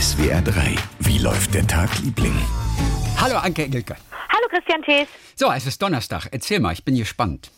SWR 0.00 0.42
3. 0.42 0.74
Wie 0.98 1.18
läuft 1.18 1.54
der 1.54 1.64
Tag, 1.68 1.88
Liebling? 2.02 2.34
Hallo 3.16 3.36
Anke 3.36 3.62
Engelke. 3.62 3.94
Hallo 4.28 4.48
Christian 4.50 4.82
Thees. 4.82 5.06
So, 5.36 5.52
es 5.52 5.66
ist 5.68 5.80
Donnerstag. 5.80 6.26
Erzähl 6.32 6.58
mal, 6.58 6.72
ich 6.72 6.84
bin 6.84 6.96
gespannt. 6.96 7.52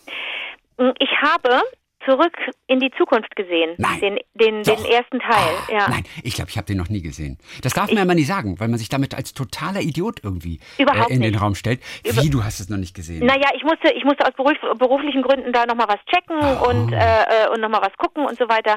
Ich 0.99 1.09
habe 1.22 1.62
zurück 2.06 2.37
in 2.66 2.80
die 2.80 2.90
Zukunft 2.96 3.34
gesehen. 3.37 3.74
Nein. 3.79 4.00
Den, 4.00 4.18
den, 4.34 4.62
den 4.62 4.84
ersten 4.87 5.18
Teil. 5.21 5.54
Ah, 5.68 5.72
ja. 5.72 5.88
Nein, 5.88 6.04
ich 6.22 6.34
glaube, 6.34 6.50
ich 6.50 6.56
habe 6.56 6.66
den 6.66 6.77
noch 6.79 6.88
nie 6.88 7.02
gesehen. 7.02 7.38
Das 7.62 7.75
darf 7.75 7.89
man 7.89 7.98
ja 7.98 8.04
mal 8.04 8.14
nicht 8.14 8.27
sagen, 8.29 8.59
weil 8.61 8.68
man 8.68 8.79
sich 8.79 8.89
damit 8.89 9.14
als 9.14 9.34
totaler 9.34 9.80
Idiot 9.80 10.21
irgendwie 10.22 10.61
äh, 10.79 10.84
in 11.08 11.21
den 11.21 11.32
nicht. 11.32 11.43
Raum 11.43 11.54
stellt. 11.54 11.80
Über- 12.07 12.22
Wie, 12.22 12.30
du 12.30 12.43
hast 12.45 12.61
es 12.61 12.68
noch 12.71 12.79
nicht 12.79 12.95
gesehen? 12.95 13.27
Naja, 13.27 13.48
ich 13.54 13.62
musste, 13.64 13.93
ich 13.93 14.04
musste 14.04 14.25
aus 14.27 14.32
beruf, 14.34 14.54
beruflichen 14.79 15.22
Gründen 15.22 15.53
da 15.53 15.66
nochmal 15.66 15.89
was 15.89 16.00
checken 16.07 16.36
Oh. 16.36 16.68
und, 16.71 16.93
äh, 16.93 16.96
äh, 16.98 17.48
und 17.53 17.61
nochmal 17.61 17.82
was 17.82 17.96
gucken 17.98 18.25
und 18.27 18.38
so 18.38 18.48
weiter. 18.48 18.77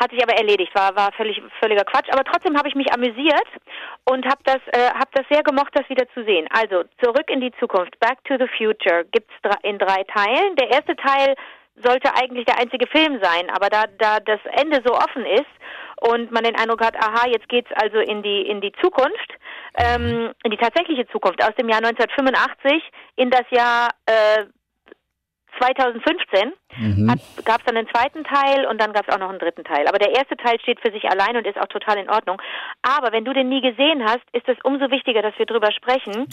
Hat 0.00 0.10
sich 0.10 0.22
aber 0.22 0.34
erledigt, 0.36 0.74
war, 0.74 0.94
war 0.94 1.12
völlig, 1.12 1.40
völliger 1.60 1.84
Quatsch. 1.84 2.08
Aber 2.12 2.22
trotzdem 2.24 2.56
habe 2.56 2.68
ich 2.68 2.74
mich 2.74 2.92
amüsiert 2.92 3.48
und 4.04 4.24
habe 4.26 4.40
das, 4.44 4.58
äh, 4.72 4.90
hab 4.94 5.10
das 5.12 5.24
sehr 5.30 5.42
gemocht, 5.42 5.70
das 5.74 5.88
wieder 5.88 6.06
zu 6.14 6.24
sehen. 6.24 6.46
Also, 6.50 6.84
zurück 7.02 7.28
in 7.28 7.40
die 7.40 7.52
Zukunft, 7.58 7.98
Back 8.00 8.22
to 8.24 8.34
the 8.38 8.46
Future, 8.56 9.04
gibt's 9.12 9.32
dr- 9.42 9.58
in 9.64 9.78
drei 9.78 10.04
Teilen. 10.04 10.54
Der 10.56 10.70
erste 10.70 10.94
Teil 10.96 11.34
sollte 11.84 12.14
eigentlich 12.14 12.44
der 12.46 12.58
einzige 12.58 12.86
Film 12.86 13.18
sein, 13.22 13.50
aber 13.50 13.68
da, 13.68 13.84
da 13.98 14.20
das 14.20 14.40
Ende 14.60 14.80
so 14.84 14.94
offen 14.94 15.24
ist 15.26 15.46
und 16.08 16.30
man 16.30 16.44
den 16.44 16.56
Eindruck 16.56 16.84
hat, 16.84 16.96
aha, 16.96 17.28
jetzt 17.28 17.48
geht's 17.48 17.70
also 17.74 17.98
in 17.98 18.22
die, 18.22 18.42
in 18.42 18.60
die 18.60 18.72
Zukunft, 18.80 19.32
ähm, 19.74 20.32
in 20.44 20.50
die 20.50 20.56
tatsächliche 20.56 21.06
Zukunft, 21.08 21.42
aus 21.42 21.54
dem 21.56 21.68
Jahr 21.68 21.78
1985 21.84 22.82
in 23.16 23.30
das 23.30 23.44
Jahr 23.50 23.88
äh, 24.06 24.44
2015 25.60 26.52
Mhm. 26.78 27.08
gab 27.44 27.58
es 27.58 27.64
dann 27.64 27.74
den 27.74 27.88
zweiten 27.88 28.22
Teil 28.24 28.66
und 28.66 28.80
dann 28.80 28.92
gab 28.92 29.08
es 29.08 29.14
auch 29.14 29.18
noch 29.18 29.30
einen 29.30 29.40
dritten 29.40 29.64
Teil. 29.64 29.88
Aber 29.88 29.98
der 29.98 30.14
erste 30.14 30.36
Teil 30.36 30.60
steht 30.60 30.78
für 30.80 30.92
sich 30.92 31.10
allein 31.10 31.36
und 31.36 31.46
ist 31.46 31.58
auch 31.58 31.66
total 31.66 31.98
in 31.98 32.08
Ordnung. 32.08 32.40
Aber 32.82 33.12
wenn 33.12 33.24
du 33.24 33.32
den 33.32 33.48
nie 33.48 33.60
gesehen 33.60 34.04
hast, 34.04 34.22
ist 34.32 34.48
es 34.48 34.56
umso 34.62 34.90
wichtiger, 34.90 35.22
dass 35.22 35.36
wir 35.38 35.46
drüber 35.46 35.72
sprechen. 35.72 36.28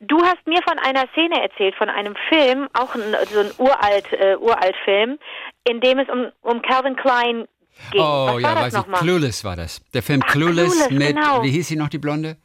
Du 0.00 0.20
hast 0.22 0.46
mir 0.46 0.60
von 0.62 0.78
einer 0.78 1.06
Szene 1.12 1.42
erzählt, 1.42 1.74
von 1.76 1.88
einem 1.88 2.14
Film, 2.28 2.68
auch 2.74 2.94
ein, 2.94 3.02
so 3.32 3.40
ein 3.40 3.50
uralt, 3.58 4.12
äh, 4.12 4.36
uralt 4.36 4.76
Film, 4.84 5.18
in 5.64 5.80
dem 5.80 5.98
es 5.98 6.08
um, 6.08 6.30
um 6.42 6.60
Calvin 6.62 6.96
Klein 6.96 7.46
ging. 7.92 8.00
Oh 8.02 8.34
Was 8.34 8.42
ja, 8.42 8.54
weiß 8.54 8.74
ich. 8.74 8.92
Clueless 9.00 9.44
war 9.44 9.56
das. 9.56 9.80
Der 9.92 10.02
Film 10.02 10.20
Ach, 10.24 10.32
Clueless, 10.32 10.70
Clueless, 10.72 10.90
mit, 10.90 11.16
genau. 11.16 11.42
wie 11.42 11.50
hieß 11.50 11.68
sie 11.68 11.76
noch, 11.76 11.88
die 11.88 11.98
Blonde? 11.98 12.36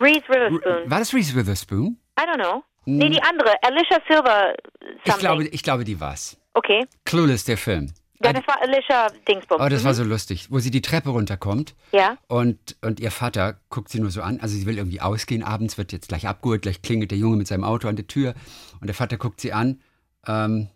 Reese 0.00 0.28
Witherspoon. 0.28 0.90
War 0.90 0.98
das 0.98 1.14
Reese 1.14 1.34
Witherspoon? 1.34 1.96
I 2.18 2.24
don't 2.24 2.42
know. 2.42 2.62
Nee, 2.86 3.08
die 3.08 3.22
andere, 3.22 3.54
Alicia 3.62 3.98
Silver 4.08 4.54
something. 4.80 5.00
Ich 5.04 5.18
glaube, 5.18 5.44
ich 5.44 5.62
glaube, 5.62 5.84
die 5.84 6.00
war's. 6.00 6.40
Okay. 6.54 6.86
Clueless, 7.04 7.44
der 7.44 7.56
Film. 7.56 7.92
Ja, 8.22 8.32
das 8.32 8.46
war 8.46 8.60
Alicia 8.62 9.08
Dingsbums. 9.28 9.62
Oh, 9.62 9.68
das 9.68 9.84
war 9.84 9.92
so 9.94 10.02
lustig, 10.04 10.50
wo 10.50 10.58
sie 10.58 10.70
die 10.70 10.80
Treppe 10.82 11.10
runterkommt 11.10 11.74
Ja. 11.92 12.16
und, 12.28 12.76
und 12.82 12.98
ihr 13.00 13.10
Vater 13.10 13.58
guckt 13.68 13.88
sie 13.90 14.00
nur 14.00 14.10
so 14.10 14.22
an. 14.22 14.40
Also 14.40 14.56
sie 14.56 14.64
will 14.66 14.78
irgendwie 14.78 15.00
ausgehen 15.00 15.42
abends, 15.42 15.76
wird 15.78 15.92
jetzt 15.92 16.08
gleich 16.08 16.26
abgeholt, 16.26 16.62
gleich 16.62 16.80
klingelt 16.82 17.10
der 17.10 17.18
Junge 17.18 17.36
mit 17.36 17.46
seinem 17.46 17.64
Auto 17.64 17.88
an 17.88 17.96
der 17.96 18.06
Tür 18.06 18.34
und 18.80 18.86
der 18.86 18.94
Vater 18.94 19.16
guckt 19.18 19.40
sie 19.40 19.52
an. 19.52 19.80
Ähm, 20.26 20.68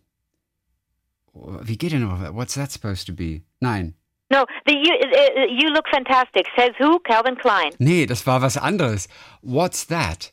wie 1.32 1.78
geht 1.78 1.92
denn 1.92 2.02
noch? 2.02 2.34
What's 2.34 2.54
that 2.54 2.70
supposed 2.72 3.06
to 3.06 3.14
be? 3.14 3.42
Nein. 3.60 3.94
No, 4.32 4.44
the 4.66 4.72
you, 4.74 4.92
uh, 4.92 5.40
uh, 5.40 5.62
you 5.62 5.68
look 5.72 5.88
fantastic. 5.88 6.46
Says 6.56 6.70
who? 6.78 6.98
Calvin 7.00 7.36
Klein. 7.36 7.70
Nee, 7.78 8.06
das 8.06 8.26
war 8.26 8.42
was 8.42 8.56
anderes. 8.56 9.08
What's 9.42 9.86
that? 9.88 10.32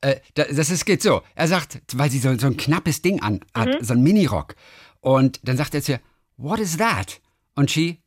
Äh, 0.00 0.16
da- 0.34 0.44
das 0.44 0.70
ist, 0.70 0.84
geht 0.86 1.02
so. 1.02 1.22
Er 1.34 1.46
sagt, 1.48 1.80
weil 1.94 2.10
sie 2.10 2.18
so, 2.18 2.36
so 2.38 2.46
ein 2.46 2.56
knappes 2.56 3.02
Ding 3.02 3.20
an 3.20 3.40
hat, 3.54 3.76
so 3.80 3.94
ein 3.94 4.02
Minirock. 4.02 4.54
Und 5.00 5.40
dann 5.46 5.56
sagt 5.56 5.74
er 5.74 5.82
zu 5.82 5.92
ihr, 5.92 6.00
What 6.40 6.60
is 6.60 6.76
that? 6.76 7.18
Und 7.56 7.68
she, 7.68 7.98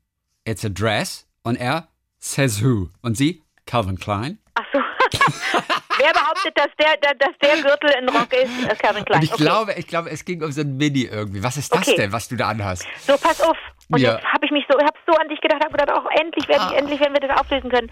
It's 0.46 0.64
a 0.64 0.70
dress. 0.70 1.26
Und 1.44 1.58
er, 1.58 1.90
Says 2.18 2.62
who? 2.62 2.90
Und 3.04 3.18
sie, 3.18 3.42
Calvin 3.66 3.98
Klein. 3.98 4.38
Ach 4.56 4.64
so. 4.72 4.80
Wer 6.04 6.14
behauptet, 6.14 6.58
dass 6.58 6.70
der, 6.80 6.98
da- 7.02 7.14
dass 7.14 7.38
der 7.42 7.62
Gürtel 7.62 7.94
ein 7.96 8.10
Rock 8.10 8.34
ist? 8.34 8.66
Äh, 8.70 8.76
Calvin 8.76 9.06
Klein. 9.06 9.20
Und 9.20 9.24
ich 9.26 9.34
okay. 9.34 9.44
glaube, 9.44 9.74
ich 9.78 9.88
glaube, 9.88 10.10
es 10.10 10.26
ging 10.26 10.42
um 10.44 10.52
so 10.52 10.62
ein 10.62 10.76
Mini 10.78 11.04
irgendwie. 11.12 11.44
Was 11.44 11.58
ist 11.58 11.74
das 11.74 11.88
Okay. 11.88 11.98
denn, 11.98 12.12
was 12.12 12.28
du 12.28 12.36
da 12.36 12.50
anhast? 12.50 12.86
So, 13.02 13.14
pass 13.18 13.42
auf. 13.42 13.58
Und 13.90 14.00
Ja. 14.00 14.14
jetzt 14.16 14.26
habe 14.26 14.46
ich 14.46 14.52
mich 14.52 14.66
so, 14.72 14.78
habe 14.80 14.98
so 15.06 15.14
an 15.18 15.28
dich 15.28 15.42
gedacht, 15.42 15.62
habe 15.64 15.78
gedacht, 15.78 15.92
auch 15.98 16.10
endlich 16.20 16.48
werden, 16.48 16.70
Ah. 16.72 16.78
endlich 16.78 17.00
werden 17.02 17.14
wir 17.14 17.28
das 17.28 17.38
auflösen 17.40 17.70
können. 17.70 17.92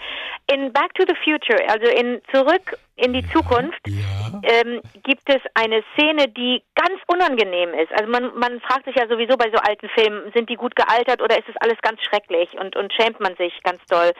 In 0.51 0.71
Back 0.71 0.93
to 0.95 1.03
the 1.07 1.15
Future, 1.23 1.59
also 1.69 1.87
in 1.87 2.21
Zurück 2.33 2.77
in 2.95 3.13
die 3.13 3.25
Zukunft, 3.31 3.79
Ja. 3.85 4.39
ähm, 4.43 4.81
gibt 5.03 5.23
es 5.29 5.41
eine 5.55 5.83
Szene, 5.93 6.27
die 6.29 6.63
ganz 6.75 6.99
unangenehm 7.07 7.73
ist. 7.73 7.91
Also 7.93 8.09
man, 8.09 8.31
man 8.37 8.59
fragt 8.61 8.85
sich 8.85 8.95
ja 8.95 9.07
sowieso 9.07 9.35
bei 9.37 9.49
so 9.51 9.57
alten 9.57 9.89
Filmen, 9.89 10.31
sind 10.33 10.49
die 10.49 10.55
gut 10.55 10.75
gealtert 10.75 11.21
oder 11.21 11.37
ist 11.37 11.47
es 11.49 11.55
alles 11.61 11.77
ganz 11.81 12.01
schrecklich 12.03 12.49
und, 12.59 12.75
und 12.77 12.91
schämt 12.93 13.19
man 13.19 13.35
sich 13.35 13.53
ganz 13.63 13.85
doll, 13.87 14.11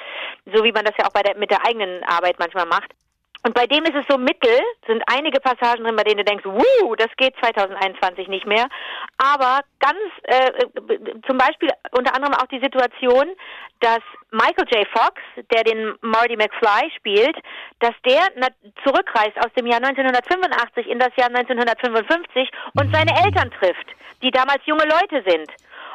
so 0.53 0.63
wie 0.63 0.71
man 0.73 0.83
das 0.85 0.95
ja 0.97 1.05
auch 1.07 1.11
bei 1.13 1.23
der, 1.23 1.37
mit 1.37 1.49
der 1.51 1.65
eigenen 1.65 2.03
Arbeit 2.03 2.39
manchmal 2.39 2.65
macht. 2.67 2.91
Und 3.43 3.53
bei 3.53 3.65
dem 3.67 3.83
ist 3.85 3.95
es 3.95 4.05
so 4.09 4.17
mittel, 4.17 4.59
sind 4.85 5.01
einige 5.07 5.39
Passagen 5.39 5.83
drin, 5.83 5.95
bei 5.95 6.03
denen 6.03 6.17
du 6.17 6.25
denkst, 6.25 6.45
wuh, 6.45 6.95
das 6.95 7.07
geht 7.15 7.33
2021 7.41 8.27
nicht 8.27 8.45
mehr. 8.45 8.67
Aber 9.17 9.61
ganz, 9.79 9.99
äh, 10.23 10.51
zum 11.25 11.37
Beispiel 11.37 11.69
unter 11.91 12.13
anderem 12.15 12.33
auch 12.33 12.47
die 12.47 12.59
Situation, 12.59 13.29
dass 13.79 14.01
Michael 14.31 14.67
J. 14.69 14.87
Fox, 14.89 15.21
der 15.51 15.63
den 15.63 15.95
Marty 16.01 16.35
McFly 16.35 16.91
spielt, 16.97 17.37
dass 17.79 17.93
der 18.05 18.27
zurückreist 18.83 19.37
aus 19.37 19.53
dem 19.57 19.67
Jahr 19.67 19.81
1985 19.81 20.87
in 20.87 20.99
das 20.99 21.15
Jahr 21.15 21.29
1955 21.29 22.49
und 22.75 22.93
seine 22.93 23.11
Eltern 23.23 23.51
trifft, 23.51 23.87
die 24.21 24.31
damals 24.31 24.65
junge 24.65 24.83
Leute 24.83 25.23
sind. 25.25 25.49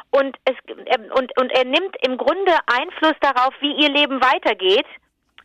Und, 0.09 0.37
es, 0.45 0.55
ähm, 0.67 1.11
und, 1.13 1.37
und 1.39 1.51
er 1.51 1.65
nimmt 1.65 1.95
im 2.07 2.17
Grunde 2.17 2.57
Einfluss 2.67 3.15
darauf, 3.21 3.53
wie 3.59 3.73
ihr 3.73 3.89
Leben 3.89 4.21
weitergeht. 4.21 4.85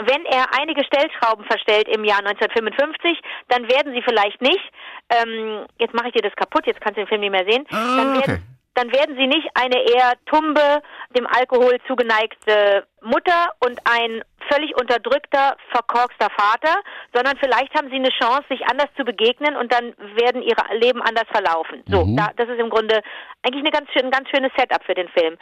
Wenn 0.06 0.24
er 0.26 0.46
einige 0.58 0.82
Stellschrauben 0.84 1.44
verstellt 1.44 1.88
im 1.88 2.04
Jahr 2.04 2.18
1955, 2.18 3.20
dann 3.48 3.68
werden 3.68 3.92
sie 3.94 4.02
vielleicht 4.02 4.40
nicht, 4.40 4.64
ähm, 5.10 5.66
jetzt 5.78 5.94
mache 5.94 6.08
ich 6.08 6.14
dir 6.14 6.22
das 6.22 6.34
kaputt, 6.36 6.66
jetzt 6.66 6.80
kannst 6.80 6.96
du 6.96 7.02
den 7.02 7.08
Film 7.08 7.20
nicht 7.20 7.30
mehr 7.32 7.44
sehen, 7.48 7.66
Ah, 7.70 7.96
dann, 7.96 8.16
okay. 8.18 8.38
Dann 8.74 8.92
werden 8.92 9.16
sie 9.16 9.26
nicht 9.26 9.48
eine 9.54 9.76
eher 9.82 10.12
tumbe, 10.26 10.82
dem 11.16 11.26
Alkohol 11.26 11.78
zugeneigte 11.86 12.86
Mutter 13.02 13.52
und 13.60 13.78
ein 13.84 14.22
völlig 14.50 14.74
unterdrückter, 14.80 15.56
verkorkster 15.70 16.28
Vater, 16.36 16.80
sondern 17.14 17.36
vielleicht 17.38 17.74
haben 17.74 17.88
sie 17.88 17.96
eine 17.96 18.10
Chance, 18.10 18.44
sich 18.48 18.62
anders 18.66 18.88
zu 18.96 19.04
begegnen 19.04 19.56
und 19.56 19.72
dann 19.72 19.94
werden 20.16 20.42
ihre 20.42 20.62
Leben 20.76 21.02
anders 21.02 21.26
verlaufen. 21.30 21.82
So, 21.86 22.04
Mhm. 22.04 22.16
da, 22.16 22.30
das 22.36 22.48
ist 22.48 22.58
im 22.58 22.70
Grunde 22.70 23.00
eigentlich 23.42 23.62
eine 23.62 23.70
ganz, 23.70 23.90
schön- 23.92 24.06
ein 24.06 24.10
ganz 24.10 24.28
schönes 24.30 24.50
Setup 24.56 24.82
für 24.84 24.94
den 24.94 25.08
Film. 25.10 25.36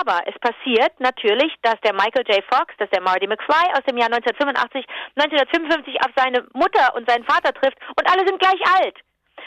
Aber 0.00 0.20
es 0.26 0.38
passiert 0.40 0.92
natürlich, 1.00 1.52
dass 1.62 1.80
der 1.82 1.94
Michael 1.94 2.24
J. 2.28 2.42
Fox, 2.52 2.74
dass 2.78 2.90
der 2.90 3.00
Marty 3.02 3.26
McFly 3.26 3.72
aus 3.72 3.84
dem 3.88 3.96
Jahr 3.98 4.10
1985, 4.10 4.84
1955 5.16 6.00
auf 6.04 6.12
seine 6.16 6.46
Mutter 6.52 6.94
und 6.94 7.08
seinen 7.08 7.24
Vater 7.24 7.52
trifft 7.54 7.78
und 7.96 8.06
alle 8.10 8.26
sind 8.26 8.38
gleich 8.40 8.60
alt. 8.80 8.96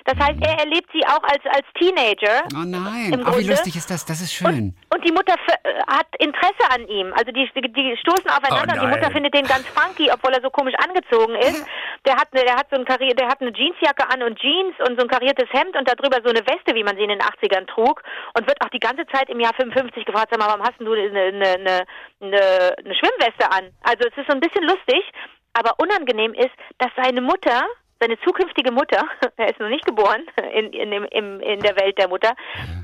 Das 0.05 0.15
heißt, 0.19 0.39
er 0.45 0.59
erlebt 0.59 0.89
sie 0.91 1.05
auch 1.07 1.23
als, 1.23 1.39
als 1.45 1.65
Teenager. 1.79 2.43
Oh 2.55 2.63
nein, 2.65 3.23
oh, 3.25 3.37
wie 3.39 3.47
lustig 3.47 3.75
ist 3.75 3.89
das? 3.89 4.05
Das 4.05 4.19
ist 4.19 4.33
schön. 4.33 4.75
Und, 4.91 4.95
und 4.95 5.07
die 5.07 5.11
Mutter 5.13 5.33
f- 5.33 5.57
äh, 5.63 5.79
hat 5.87 6.07
Interesse 6.19 6.65
an 6.69 6.85
ihm. 6.87 7.13
Also 7.13 7.31
die, 7.31 7.49
die, 7.55 7.95
stoßen 7.97 8.29
aufeinander 8.29 8.75
Oh 8.75 8.83
und 8.83 8.91
die 8.91 8.95
Mutter 8.95 9.11
findet 9.11 9.33
den 9.33 9.45
ganz 9.45 9.65
funky, 9.67 10.11
obwohl 10.11 10.33
er 10.33 10.41
so 10.41 10.49
komisch 10.49 10.75
angezogen 10.83 11.35
ist. 11.35 11.65
Der 12.05 12.15
hat, 12.15 12.27
eine, 12.33 12.43
der 12.43 12.55
hat 12.55 12.67
so 12.69 12.77
ein 12.77 12.85
Karri 12.85 13.15
der 13.15 13.27
hat 13.27 13.39
eine 13.41 13.53
Jeansjacke 13.53 14.09
an 14.11 14.23
und 14.23 14.37
Jeans 14.39 14.75
und 14.87 14.99
so 14.99 15.05
ein 15.05 15.07
kariertes 15.07 15.47
Hemd 15.53 15.75
und 15.77 15.87
darüber 15.87 16.19
so 16.23 16.29
eine 16.29 16.45
Weste, 16.47 16.75
wie 16.75 16.83
man 16.83 16.97
sie 16.97 17.03
in 17.03 17.09
den 17.09 17.21
80ern 17.21 17.65
trug 17.67 18.03
und 18.37 18.47
wird 18.47 18.59
auch 18.63 18.69
die 18.69 18.79
ganze 18.79 19.05
Zeit 19.07 19.29
im 19.29 19.39
Jahr 19.39 19.53
55 19.55 20.03
gefragt, 20.05 20.27
sag 20.31 20.39
mal, 20.39 20.47
warum 20.47 20.63
hast 20.63 20.77
denn 20.79 20.85
du 20.87 20.93
eine, 20.93 21.07
eine, 21.07 21.85
eine, 22.19 22.75
eine 22.77 22.95
Schwimmweste 22.95 23.49
an? 23.51 23.71
Also 23.83 24.03
es 24.09 24.17
ist 24.17 24.27
so 24.27 24.33
ein 24.33 24.41
bisschen 24.41 24.63
lustig, 24.63 25.01
aber 25.53 25.75
unangenehm 25.79 26.33
ist, 26.33 26.51
dass 26.79 26.89
seine 27.01 27.21
Mutter 27.21 27.61
seine 28.03 28.19
zukünftige 28.19 28.71
Mutter, 28.71 29.07
er 29.37 29.49
ist 29.49 29.59
noch 29.59 29.69
nicht 29.69 29.85
geboren 29.85 30.23
in, 30.53 30.73
in, 30.73 30.91
im, 30.91 31.39
in 31.39 31.59
der 31.61 31.75
Welt 31.77 31.97
der 31.97 32.09
Mutter, 32.09 32.33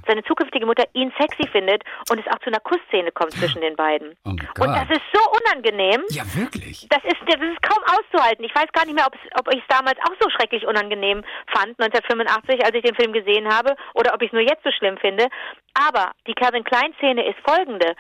seine 0.08 0.24
zukünftige 0.24 0.66
Mutter 0.66 0.86
ihn 0.94 1.12
sexy 1.20 1.48
findet 1.52 1.84
und 2.10 2.20
es 2.20 2.28
auch 2.28 2.40
zu 2.40 2.48
einer 2.48 2.62
Kussszene 2.62 3.12
kommt 3.12 3.34
zwischen 3.34 3.62
den 3.62 3.76
beiden. 3.76 4.16
Oh 4.26 4.30
und 4.30 4.72
das 4.72 4.90
ist 4.90 5.04
so 5.14 5.20
unangenehm. 5.44 6.02
Ja, 6.10 6.24
wirklich. 6.36 6.88
Das 6.90 7.04
ist, 7.04 7.20
das 7.28 7.42
ist 7.42 7.62
kaum 7.62 7.84
auszuhalten. 7.84 8.46
Ich 8.46 8.56
weiß 8.56 8.72
gar 8.72 8.86
nicht 8.86 8.96
mehr, 8.96 9.08
ob, 9.08 9.54
ich 9.54 9.60
es 9.60 9.68
damals 9.68 10.00
auch 10.00 10.16
so 10.20 10.30
schrecklich 10.30 10.66
unangenehm 10.66 11.24
fand, 11.54 11.80
1985, 11.80 12.64
als 12.64 12.76
ich 12.76 12.84
den 12.84 12.96
Film 12.96 13.12
gesehen 13.12 13.48
habe, 13.54 13.76
oder 13.94 14.14
ob 14.14 14.22
ich 14.22 14.28
es 14.28 14.34
nur 14.34 14.42
jetzt 14.42 14.64
so 14.64 14.72
schlimm 14.72 14.98
finde. 14.98 15.28
Aber 15.74 16.12
die 16.28 16.34
Calvin 16.34 16.64
Klein-Szene 16.64 17.28
ist 17.28 17.40
folgende. 17.46 17.96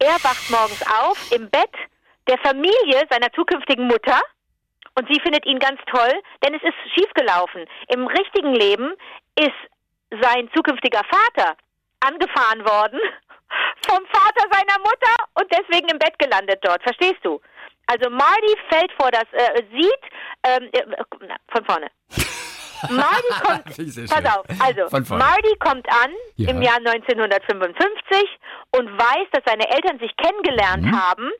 Er 0.00 0.16
wacht 0.24 0.50
morgens 0.50 0.82
auf 1.00 1.30
im 1.30 1.48
Bett 1.50 1.70
der 2.26 2.38
Familie 2.38 3.06
seiner 3.10 3.30
zukünftigen 3.32 3.86
Mutter 3.86 4.20
und 4.96 5.08
sie 5.12 5.20
findet 5.20 5.44
ihn 5.46 5.58
ganz 5.58 5.80
toll, 5.90 6.12
denn 6.44 6.54
es 6.54 6.62
ist 6.62 6.74
schiefgelaufen. 6.94 7.66
Im 7.88 8.06
richtigen 8.06 8.54
Leben 8.54 8.92
ist 9.38 10.20
sein 10.22 10.48
zukünftiger 10.54 11.02
Vater 11.10 11.56
angefahren 12.00 12.64
worden 12.64 13.00
vom 13.86 14.04
Vater 14.06 14.48
seiner 14.52 14.78
Mutter 14.80 15.14
und 15.34 15.50
deswegen 15.52 15.88
im 15.88 15.98
Bett 15.98 16.18
gelandet 16.18 16.58
dort. 16.62 16.82
Verstehst 16.82 17.18
du? 17.22 17.40
Also 17.86 18.08
Marty 18.10 18.54
fällt 18.70 18.92
vor 18.92 19.10
das, 19.10 19.24
äh, 19.32 19.62
sieht, 19.70 20.00
ähm, 20.44 20.70
äh, 20.72 20.82
von 21.52 21.64
vorne. 21.66 21.88
Marty 22.90 23.28
kommt, 23.42 23.64
pass 24.10 24.36
auf, 24.36 24.44
also. 24.60 25.14
Marty 25.16 25.56
kommt 25.58 25.86
an 25.90 26.12
Ja. 26.36 26.50
im 26.50 26.60
Jahr 26.62 26.76
1955 26.76 28.38
und 28.76 28.88
weiß, 28.98 29.26
dass 29.32 29.42
seine 29.46 29.68
Eltern 29.70 29.98
sich 29.98 30.14
kennengelernt 30.16 30.84
Mhm. 30.84 31.00
haben 31.00 31.30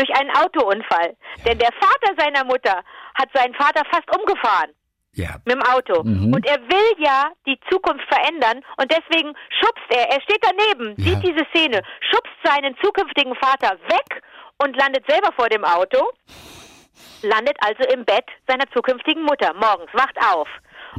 durch 0.00 0.18
einen 0.18 0.30
Autounfall. 0.30 1.16
Denn 1.46 1.58
der 1.58 1.70
Vater 1.72 2.14
seiner 2.18 2.44
Mutter 2.44 2.82
hat 3.14 3.28
seinen 3.34 3.54
Vater 3.54 3.82
fast 3.90 4.08
umgefahren. 4.16 4.70
Ja. 5.12 5.36
Mit 5.44 5.56
dem 5.56 5.62
Auto. 5.62 6.02
Mhm. 6.04 6.32
Und 6.32 6.46
er 6.46 6.58
will 6.60 7.04
ja 7.04 7.30
die 7.46 7.58
Zukunft 7.68 8.06
verändern 8.08 8.64
und 8.76 8.90
deswegen 8.92 9.34
schubst 9.60 9.84
er, 9.90 10.08
er 10.08 10.20
steht 10.22 10.42
daneben, 10.42 10.94
Ja. 10.98 11.04
sieht 11.04 11.22
diese 11.26 11.44
Szene, 11.50 11.82
schubst 12.10 12.32
seinen 12.44 12.76
zukünftigen 12.82 13.34
Vater 13.34 13.76
weg 13.88 14.22
und 14.62 14.76
landet 14.76 15.04
selber 15.10 15.32
vor 15.32 15.48
dem 15.48 15.64
Auto, 15.64 16.10
landet 17.22 17.56
also 17.60 17.82
im 17.92 18.04
Bett 18.04 18.26
seiner 18.46 18.70
zukünftigen 18.72 19.22
Mutter 19.24 19.52
morgens, 19.54 19.92
wacht 19.94 20.16
auf 20.32 20.48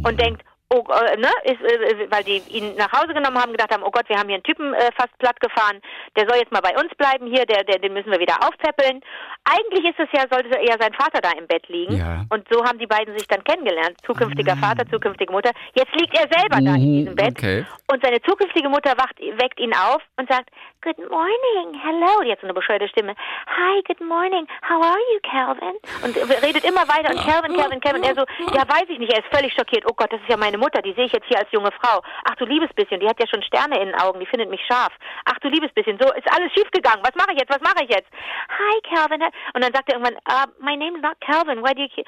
und 0.05 0.19
denkt, 0.19 0.43
oh, 0.73 0.83
äh, 0.91 1.17
ne, 1.17 1.29
ist, 1.43 1.61
äh, 1.61 2.07
weil 2.09 2.23
die 2.23 2.37
ihn 2.49 2.75
nach 2.75 2.91
Hause 2.91 3.13
genommen 3.13 3.37
haben, 3.37 3.51
gedacht 3.51 3.73
haben, 3.73 3.83
oh 3.83 3.91
Gott, 3.91 4.07
wir 4.09 4.17
haben 4.17 4.27
hier 4.27 4.35
einen 4.35 4.43
Typen 4.43 4.73
äh, 4.73 4.89
fast 4.97 5.15
platt 5.19 5.39
gefahren, 5.39 5.81
der 6.15 6.27
soll 6.27 6.37
jetzt 6.39 6.51
mal 6.51 6.61
bei 6.61 6.71
uns 6.81 6.93
bleiben 6.95 7.27
hier, 7.27 7.45
der, 7.45 7.63
der, 7.63 7.79
den 7.79 7.93
müssen 7.93 8.11
wir 8.11 8.19
wieder 8.19 8.37
aufpäppeln. 8.41 9.01
Eigentlich 9.45 9.85
ist 9.85 9.99
es 9.99 10.07
ja, 10.13 10.25
sollte 10.31 10.49
eher 10.57 10.77
sein 10.79 10.93
Vater 10.93 11.19
da 11.21 11.31
im 11.37 11.47
Bett 11.47 11.67
liegen. 11.67 11.97
Ja. 11.97 12.25
Und 12.29 12.47
so 12.49 12.63
haben 12.63 12.79
die 12.79 12.87
beiden 12.87 13.17
sich 13.17 13.27
dann 13.27 13.43
kennengelernt. 13.43 13.97
Zukünftiger 14.05 14.55
Vater, 14.57 14.85
zukünftige 14.89 15.31
Mutter. 15.31 15.51
Jetzt 15.73 15.93
liegt 15.99 16.15
er 16.17 16.27
selber 16.31 16.61
da 16.61 16.75
in 16.75 16.81
Mhm, 16.81 16.97
diesem 16.99 17.15
Bett. 17.15 17.31
okay. 17.37 17.65
Und 17.91 18.03
seine 18.03 18.21
zukünftige 18.21 18.69
Mutter 18.69 18.91
wacht, 18.97 19.19
weckt 19.19 19.59
ihn 19.59 19.73
auf 19.73 20.01
und 20.17 20.29
sagt, 20.31 20.49
Good 20.83 20.97
morning, 21.11 21.79
hello. 21.83 22.31
Hat 22.31 22.39
so 22.41 22.47
eine 22.47 22.55
bescheuerte 22.55 22.87
Stimme. 22.87 23.13
Hi, 23.45 23.83
good 23.85 24.01
morning. 24.01 24.47
How 24.67 24.81
are 24.83 24.97
you, 25.13 25.19
Calvin? 25.29 25.75
Und 26.03 26.15
redet 26.41 26.63
immer 26.65 26.87
weiter 26.87 27.11
und 27.13 27.21
Calvin, 27.23 27.55
Calvin, 27.55 27.79
Calvin. 27.81 28.03
Er 28.03 28.15
so, 28.15 28.25
ja, 28.55 28.63
weiß 28.67 28.85
ich 28.89 28.97
nicht. 28.97 29.13
Er 29.13 29.19
ist 29.19 29.27
völlig 29.31 29.53
schockiert. 29.53 29.83
Oh 29.87 29.93
Gott, 29.95 30.11
das 30.11 30.19
ist 30.21 30.29
ja 30.29 30.37
meine 30.37 30.57
Mutter. 30.61 30.81
Die 30.81 30.93
sehe 30.93 31.05
ich 31.05 31.11
jetzt 31.11 31.27
hier 31.27 31.39
als 31.39 31.51
junge 31.51 31.71
Frau. 31.81 32.01
Ach 32.29 32.35
du 32.37 32.45
liebes 32.45 32.71
bisschen. 32.73 32.99
Die 33.01 33.07
hat 33.09 33.19
ja 33.19 33.27
schon 33.27 33.41
Sterne 33.43 33.75
in 33.81 33.87
den 33.91 33.95
Augen. 33.99 34.19
Die 34.21 34.25
findet 34.25 34.49
mich 34.49 34.61
scharf. 34.65 34.93
Ach 35.25 35.37
du 35.41 35.49
liebes 35.49 35.73
bisschen. 35.73 35.97
So 35.99 36.07
ist 36.13 36.31
alles 36.31 36.53
schiefgegangen. 36.53 37.03
Was 37.03 37.15
mache 37.15 37.33
ich 37.33 37.39
jetzt? 37.39 37.49
Was 37.51 37.61
mache 37.61 37.83
ich 37.83 37.89
jetzt? 37.89 38.07
Hi, 38.47 38.75
Calvin. 38.95 39.21
Und 39.53 39.63
dann 39.63 39.73
sagt 39.73 39.89
er 39.91 39.99
irgendwann, 39.99 40.15
uh, 40.29 40.47
my 40.63 40.77
name 40.77 40.95
is 40.97 41.01
not 41.03 41.19
Calvin. 41.19 41.61
Why 41.63 41.73
do 41.73 41.81
you 41.81 41.89
keep... 41.89 42.05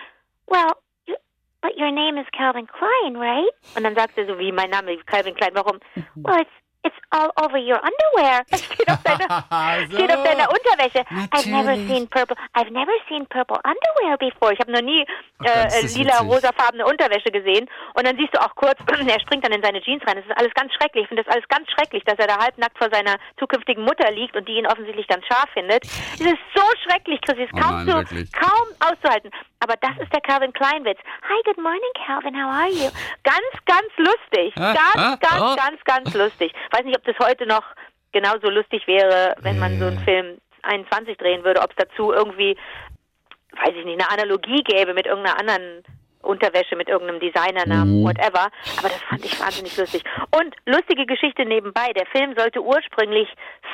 Well, 0.47 0.71
you- 1.07 1.17
but 1.61 1.75
your 1.77 1.91
name 1.91 2.17
is 2.19 2.27
Calvin 2.37 2.67
Klein, 2.67 3.15
right? 3.17 3.49
Und 3.75 3.83
dann 3.83 3.95
sagt 3.95 4.17
er 4.17 4.25
so, 4.27 4.37
wie 4.39 4.51
mein 4.51 4.69
Name 4.69 4.93
ist 4.93 5.05
Calvin 5.07 5.35
Klein. 5.35 5.51
Warum? 5.53 5.79
Well, 6.15 6.39
it's 6.41 6.51
it's 6.83 6.95
all 7.11 7.31
over 7.41 7.57
your 7.57 7.79
underwear. 7.79 8.43
Es 8.51 8.63
steht 8.73 8.89
auf 8.89 9.03
deiner, 9.03 9.87
So. 9.89 9.97
steht 9.97 10.11
auf 10.11 10.23
deiner 10.23 10.49
Unterwäsche. 10.49 10.99
I've 11.31 11.49
never 11.49 11.63
Natürlich. 11.75 11.87
seen 11.87 12.07
purple. 12.09 12.35
I've 12.55 12.71
never 12.71 12.91
seen 13.09 13.25
purple 13.27 13.57
underwear 13.63 14.17
before. 14.17 14.53
Ich 14.53 14.59
habe 14.59 14.71
noch 14.71 14.81
nie 14.81 15.05
Ach 15.39 15.45
äh, 15.45 15.85
lila, 15.87 16.19
rosafarbene 16.21 16.85
Unterwäsche 16.85 17.31
gesehen. 17.31 17.69
Und 17.93 18.05
dann 18.07 18.17
siehst 18.17 18.33
du 18.35 18.41
auch 18.41 18.55
kurz, 18.55 18.77
er 19.07 19.19
springt 19.19 19.45
dann 19.45 19.53
in 19.53 19.63
seine 19.63 19.81
Jeans 19.81 20.03
rein. 20.07 20.15
Das 20.17 20.25
ist 20.25 20.37
alles 20.37 20.53
ganz 20.53 20.73
schrecklich. 20.73 21.03
Ich 21.03 21.07
finde 21.09 21.23
das 21.23 21.33
alles 21.33 21.47
ganz 21.47 21.69
schrecklich, 21.71 22.03
dass 22.05 22.17
er 22.19 22.27
da 22.27 22.37
halbnackt 22.37 22.77
vor 22.77 22.89
seiner 22.91 23.17
zukünftigen 23.39 23.83
Mutter 23.83 24.11
liegt 24.11 24.35
und 24.35 24.47
die 24.47 24.53
ihn 24.57 24.67
offensichtlich 24.67 25.07
ganz 25.07 25.25
scharf 25.25 25.49
findet. 25.53 25.83
Es 25.85 26.21
ist 26.21 26.39
so 26.55 26.63
schrecklich, 26.83 27.19
Chris. 27.21 27.37
Es 27.37 27.45
ist 27.45 27.53
Oh 27.53 27.59
kaum, 27.59 27.85
nein, 27.85 28.07
zu, 28.07 28.15
kaum 28.31 28.67
auszuhalten. 28.79 29.31
Aber 29.59 29.75
das 29.79 29.91
ist 30.01 30.11
der 30.13 30.19
Calvin 30.21 30.51
Klein 30.53 30.83
Witz. 30.83 30.99
Hi, 31.23 31.41
good 31.45 31.57
morning, 31.57 31.93
Calvin. 32.05 32.35
How 32.35 32.51
are 32.51 32.69
you? 32.69 32.89
Ganz, 33.23 33.53
ganz 33.65 33.87
lustig. 33.97 34.53
Ganz, 34.55 34.77
ah, 34.95 35.15
ganz, 35.15 35.41
ah. 35.41 35.55
ganz, 35.55 35.83
ganz 35.85 36.13
lustig. 36.13 36.53
Weiß 36.73 36.83
nicht, 36.85 36.97
ob 36.97 37.05
das 37.05 37.15
heute 37.19 37.45
noch 37.45 37.63
genauso 38.11 38.49
lustig 38.49 38.87
wäre, 38.87 39.35
wenn 39.41 39.59
man 39.59 39.79
so 39.79 39.85
einen. 39.85 39.99
Film 39.99 40.37
21 40.63 41.17
drehen 41.17 41.43
würde, 41.43 41.61
ob 41.61 41.71
es 41.71 41.75
dazu 41.75 42.11
irgendwie, 42.11 42.57
weiß 43.51 43.75
ich 43.75 43.85
nicht, 43.85 44.01
eine 44.01 44.09
Analogie 44.09 44.63
gäbe 44.63 44.93
mit 44.93 45.05
irgendeiner 45.05 45.39
anderen 45.39 45.83
Unterwäsche, 46.23 46.75
mit 46.75 46.89
irgendeinem 46.89 47.19
Designernamen, 47.19 48.01
Mhm. 48.01 48.05
whatever. 48.05 48.49
Aber 48.79 48.89
das 48.89 49.01
fand 49.09 49.25
ich 49.25 49.39
wahnsinnig 49.39 49.75
lustig. 49.77 50.03
Und 50.35 50.55
lustige 50.65 51.05
Geschichte 51.05 51.45
nebenbei. 51.45 51.91
Der 51.95 52.05
Film 52.07 52.33
sollte 52.37 52.61
ursprünglich 52.61 53.27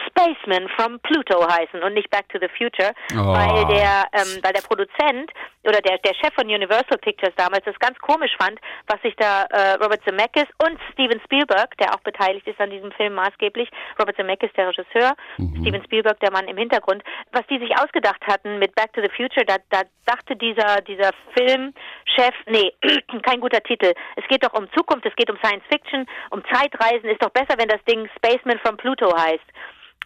Spaceman 0.07 0.67
from 0.69 0.99
Pluto 1.01 1.47
heißen 1.47 1.81
und 1.83 1.93
nicht 1.93 2.09
Back 2.09 2.27
to 2.29 2.39
the 2.39 2.47
Future, 2.57 2.93
Oh. 3.13 3.33
weil 3.33 3.65
der, 3.67 4.05
ähm, 4.13 4.39
weil 4.43 4.53
der 4.53 4.61
Produzent 4.61 5.31
oder 5.63 5.81
der, 5.81 5.97
der 5.99 6.13
Chef 6.15 6.33
von 6.33 6.45
Universal 6.47 6.97
Pictures 6.99 7.33
damals 7.35 7.63
das 7.65 7.77
ganz 7.79 7.97
komisch 7.99 8.31
fand, 8.39 8.59
was 8.87 9.01
sich 9.01 9.15
da 9.17 9.43
äh, 9.51 9.73
Robert 9.73 10.01
Zemeckis 10.03 10.47
und 10.63 10.79
Steven 10.93 11.19
Spielberg, 11.25 11.75
der 11.77 11.93
auch 11.93 11.99
beteiligt 12.01 12.47
ist 12.47 12.59
an 12.59 12.69
diesem 12.71 12.91
Film 12.93 13.13
maßgeblich, 13.13 13.69
Robert 13.99 14.15
Zemeckis 14.15 14.51
der 14.55 14.69
Regisseur, 14.69 15.13
Steven 15.35 15.83
Spielberg 15.83 16.19
der 16.21 16.31
Mann 16.31 16.47
im 16.47 16.57
Hintergrund, 16.57 17.03
was 17.31 17.45
die 17.47 17.59
sich 17.59 17.77
ausgedacht 17.77 18.25
hatten 18.25 18.57
mit 18.59 18.73
Back 18.75 18.93
to 18.93 19.01
the 19.01 19.09
Future, 19.15 19.45
da, 19.45 19.57
da 19.69 19.81
dachte 20.05 20.35
dieser 20.35 20.81
dieser 20.81 21.11
Filmchef, 21.37 22.33
nee, 22.47 22.73
kein 23.23 23.39
guter 23.39 23.61
Titel. 23.61 23.93
Es 24.15 24.27
geht 24.27 24.43
doch 24.43 24.53
um 24.53 24.67
Zukunft, 24.75 25.05
es 25.05 25.15
geht 25.15 25.29
um 25.29 25.37
Science 25.43 25.63
Fiction, 25.69 26.05
um 26.31 26.43
Zeitreisen, 26.51 27.09
ist 27.09 27.23
doch 27.23 27.31
besser, 27.31 27.57
wenn 27.57 27.67
das 27.67 27.83
Ding 27.85 28.07
Spaceman 28.17 28.59
from 28.59 28.77
Pluto 28.77 29.15
heißt. 29.15 29.45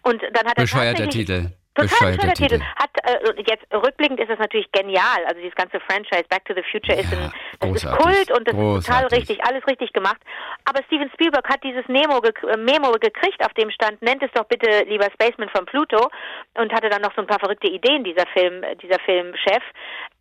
Und 0.04 0.22
dann 0.22 0.46
hat 0.46 0.58
er 0.58 0.64
Bescheuerter 0.64 1.10
Titel. 1.10 1.52
Total 1.75 2.12
bescheuerter 2.12 2.34
Titel. 2.34 2.62
Hat 2.75 2.90
äh, 3.04 3.42
jetzt 3.48 3.66
rückblickend 3.74 4.20
ist 4.20 4.30
das 4.30 4.40
natürlich 4.40 4.72
genial. 4.72 5.25
Also 5.25 5.42
dieses 5.42 5.56
ganze 5.56 5.80
Franchise 5.80 6.25
Back 6.30 6.46
to 6.46 6.54
the 6.54 6.64
Future 6.72 7.00
ist 7.00 7.12
Ja, 7.12 7.18
ein 7.18 7.31
das 7.60 7.84
ist 7.84 7.90
großartig. 7.90 8.06
Kult 8.06 8.31
und 8.38 8.48
das 8.48 8.54
ist 8.54 8.60
total 8.62 9.02
Großartig. 9.02 9.18
richtig, 9.18 9.46
alles 9.46 9.68
richtig 9.68 9.94
gemacht. 9.94 10.22
Aber 10.66 10.84
Steven 10.86 11.10
Spielberg 11.14 11.48
hat 11.50 11.64
dieses 11.64 11.88
Memo, 11.88 12.22
gek 12.22 12.42
äh, 12.44 12.58
Memo 12.58 12.92
gekriegt, 12.94 13.44
auf 13.44 13.54
dem 13.54 13.72
stand, 13.72 14.02
nennt 14.02 14.22
es 14.22 14.31
doch 14.34 14.46
bitte 14.46 14.86
lieber 14.88 15.10
Spaceman 15.14 15.50
von 15.50 15.66
Pluto 15.66 16.10
und 16.56 16.72
hatte 16.74 16.90
dann 16.90 17.02
noch 17.02 17.14
so 17.16 17.22
ein 17.22 17.28
paar 17.28 17.40
verrückte 17.40 17.68
Ideen 17.68 18.04
dieser 18.04 18.28
Film, 18.28 18.64
äh, 18.64 18.75
dieser 18.75 19.00
Filmchef. 19.00 19.64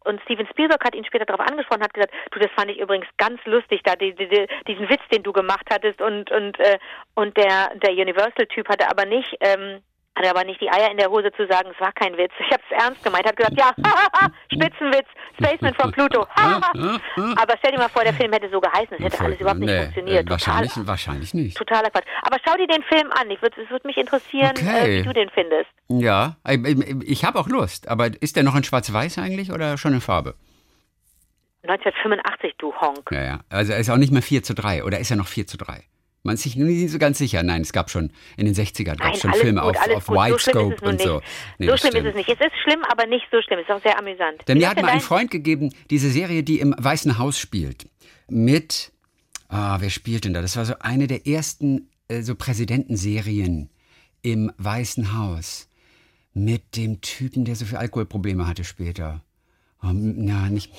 Und 0.05 0.21
Steven 0.23 0.47
Spielberg 0.49 0.83
hat 0.85 0.95
ihn 0.95 1.05
später 1.05 1.27
darauf 1.27 1.47
angesprochen, 1.47 1.83
hat 1.83 1.95
gesagt, 1.95 2.13
du, 2.33 2.41
das 2.41 2.51
fand 2.57 2.71
ich 2.71 2.79
übrigens 2.79 3.07
ganz 3.19 3.41
lustig, 3.45 3.83
da 3.85 3.95
die, 3.95 4.15
die, 4.15 4.29
die, 4.29 4.47
diesen 4.67 4.89
Witz, 4.89 5.03
den 5.13 5.23
du 5.23 5.33
gemacht 5.33 5.67
hattest 5.71 6.01
und 6.01 6.31
und 6.33 6.59
äh, 6.59 6.79
und 7.15 7.37
der 7.37 7.71
der 7.77 7.93
Universal-Typ 7.93 8.69
hatte 8.69 8.91
aber 8.91 9.05
nicht 9.05 9.37
ähm, 9.41 9.81
hatte 10.15 10.29
aber 10.31 10.45
nicht 10.45 10.61
die 10.61 10.71
Eier 10.71 10.91
in 10.91 10.99
der 10.99 11.09
Hose 11.11 11.33
zu 11.33 11.47
sagen, 11.47 11.71
es 11.75 11.81
war 11.81 11.93
kein 11.93 12.17
Witz. 12.19 12.33
Ich 12.39 12.53
habe 12.53 12.63
es 12.71 12.83
ernst 12.85 13.03
gemeint. 13.03 13.27
Hat 13.27 13.37
gesagt, 13.37 13.57
ja, 13.59 13.71
Spitzenwitz, 14.53 15.07
Spaceman 15.39 15.75
von 15.75 15.91
Pluto. 15.93 16.27
aber 16.37 17.55
stell 17.59 17.73
dir 17.73 17.79
mal 17.79 17.89
vor, 17.89 18.05
der 18.05 18.13
Film 18.15 18.33
hätte 18.33 18.51
so 18.51 18.61
geheißen, 18.61 18.97
es 18.99 19.05
hätte 19.05 19.21
alles 19.21 19.41
überhaupt 19.41 19.61
nicht 19.61 19.71
Nee, 19.71 19.83
funktioniert. 19.85 20.27
äh, 20.27 20.31
Wahrscheinlich, 20.31 20.73
Total, 20.73 20.87
wahrscheinlich 20.87 21.35
nicht. 21.35 21.57
totaler 21.57 21.91
Quatsch. 21.91 22.05
Aber 22.23 22.37
schau 22.47 22.57
dir 22.57 22.67
den 22.67 22.83
Film 22.83 23.11
an. 23.13 23.31
Ich 23.31 23.41
würd, 23.41 23.57
es 23.57 23.71
würde 23.71 23.87
mich 23.87 23.97
interessieren, 23.97 24.53
Okay. 24.57 24.99
äh, 24.99 25.01
wie 25.01 25.07
du 25.07 25.13
den 25.15 25.31
findest. 25.31 25.71
Ja, 25.89 26.37
äh, 26.47 26.57
äh, 26.57 27.01
ich 27.05 27.25
habe 27.25 27.39
auch 27.39 27.49
Lust. 27.49 27.89
Aber 27.89 28.09
ist 28.21 28.37
der 28.37 28.43
noch 28.43 28.55
in 28.55 28.65
Schwarz-Weiß 28.65 29.19
eigentlich 29.19 29.51
oder 29.51 29.79
schon 29.79 29.95
in 29.95 30.01
Farbe? 30.03 30.35
1985, 31.65 32.55
du 32.59 32.75
Honk. 32.75 33.09
Ja, 33.13 33.23
ja. 33.23 33.41
Also 33.49 33.73
er 33.73 33.79
ist 33.79 33.89
auch 33.89 33.97
nicht 33.97 34.13
mehr 34.13 34.23
4 34.23 34.43
zu 34.43 34.53
3. 34.55 34.85
Oder 34.85 34.99
ist 34.99 35.11
er 35.11 35.17
noch 35.17 35.29
4 35.29 35.47
zu 35.47 35.57
3? 35.57 35.85
Man 36.25 36.35
ist 36.37 36.43
sich 36.45 36.55
nie 36.55 36.87
so 36.87 36.99
ganz 36.99 37.19
sicher. 37.19 37.43
Nein, 37.43 37.63
es 37.63 37.73
gab 37.73 37.91
schon 37.91 38.13
in 38.37 38.47
den 38.47 38.55
60ern 38.55 38.85
gab 38.97 38.99
Nein, 39.01 39.13
es 39.15 39.21
schon 39.21 39.35
Filme 39.35 39.61
gut, 39.61 39.77
auf, 39.77 39.89
auf. 39.91 40.05
So 40.07 40.13
Widescope 40.13 40.75
es 40.75 40.81
nun 40.81 40.91
und 40.93 41.01
so. 41.03 41.21
Nee, 41.59 41.67
so 41.67 41.77
schlimm 41.77 41.97
ist 41.97 42.11
es 42.11 42.15
nicht. 42.15 42.29
Es 42.29 42.39
ist 42.41 42.53
schlimm, 42.63 42.85
aber 42.91 43.07
nicht 43.07 43.27
so 43.33 43.43
schlimm. 43.43 43.59
Es 43.59 43.69
ist 43.69 43.75
auch 43.75 43.83
sehr 43.83 43.99
amüsant. 43.99 44.47
Denn 44.47 44.57
Wie 44.57 44.61
mir 44.63 44.69
hat 44.71 44.81
mal 44.81 44.89
ein 44.89 45.01
Freund 45.01 45.31
gegeben, 45.33 45.75
diese 45.91 46.11
Serie, 46.11 46.45
die 46.45 46.61
im 46.61 46.75
Weißen 46.79 47.19
Haus 47.19 47.39
spielt. 47.41 47.89
Mit, 48.29 48.93
ah, 49.49 49.79
wer 49.81 49.91
spielt 49.91 50.25
denn 50.25 50.33
da? 50.33 50.43
Das 50.43 50.57
war 50.57 50.65
so 50.65 50.75
eine 50.79 51.09
der 51.09 51.27
ersten 51.27 51.91
äh, 52.07 52.23
so 52.23 52.37
Präsidentenserien 52.37 53.69
im 54.23 54.53
Weißen 54.59 55.19
Haus. 55.19 55.69
Mit 56.35 56.77
dem 56.77 57.01
Typen, 57.01 57.45
der 57.45 57.57
so 57.57 57.65
viele 57.67 57.81
Alkoholprobleme 57.81 58.47
hatte 58.47 58.65
später. 58.65 59.23
Oh, 59.83 59.89
m- 59.89 60.27
ja, 60.29 60.49
nicht, 60.49 60.73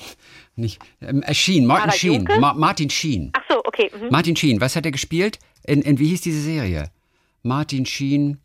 nicht, 0.56 0.80
ähm, 1.02 1.22
äh, 1.22 1.34
Sheen, 1.34 1.66
Martin 1.66 1.92
Sheen? 1.92 2.24
Ma 2.40 2.54
Martin 2.54 2.88
Sheen. 2.90 3.30
Ach 3.34 3.42
so, 3.48 3.62
okay. 3.74 3.90
Mhm. 3.94 4.08
Martin 4.10 4.36
Sheen, 4.36 4.60
was 4.60 4.76
hat 4.76 4.86
er 4.86 4.92
gespielt? 4.92 5.38
In, 5.64 5.82
in 5.82 5.98
wie 5.98 6.08
hieß 6.08 6.20
diese 6.20 6.40
Serie? 6.40 6.90
Martin 7.42 7.86
Sheen, 7.86 8.38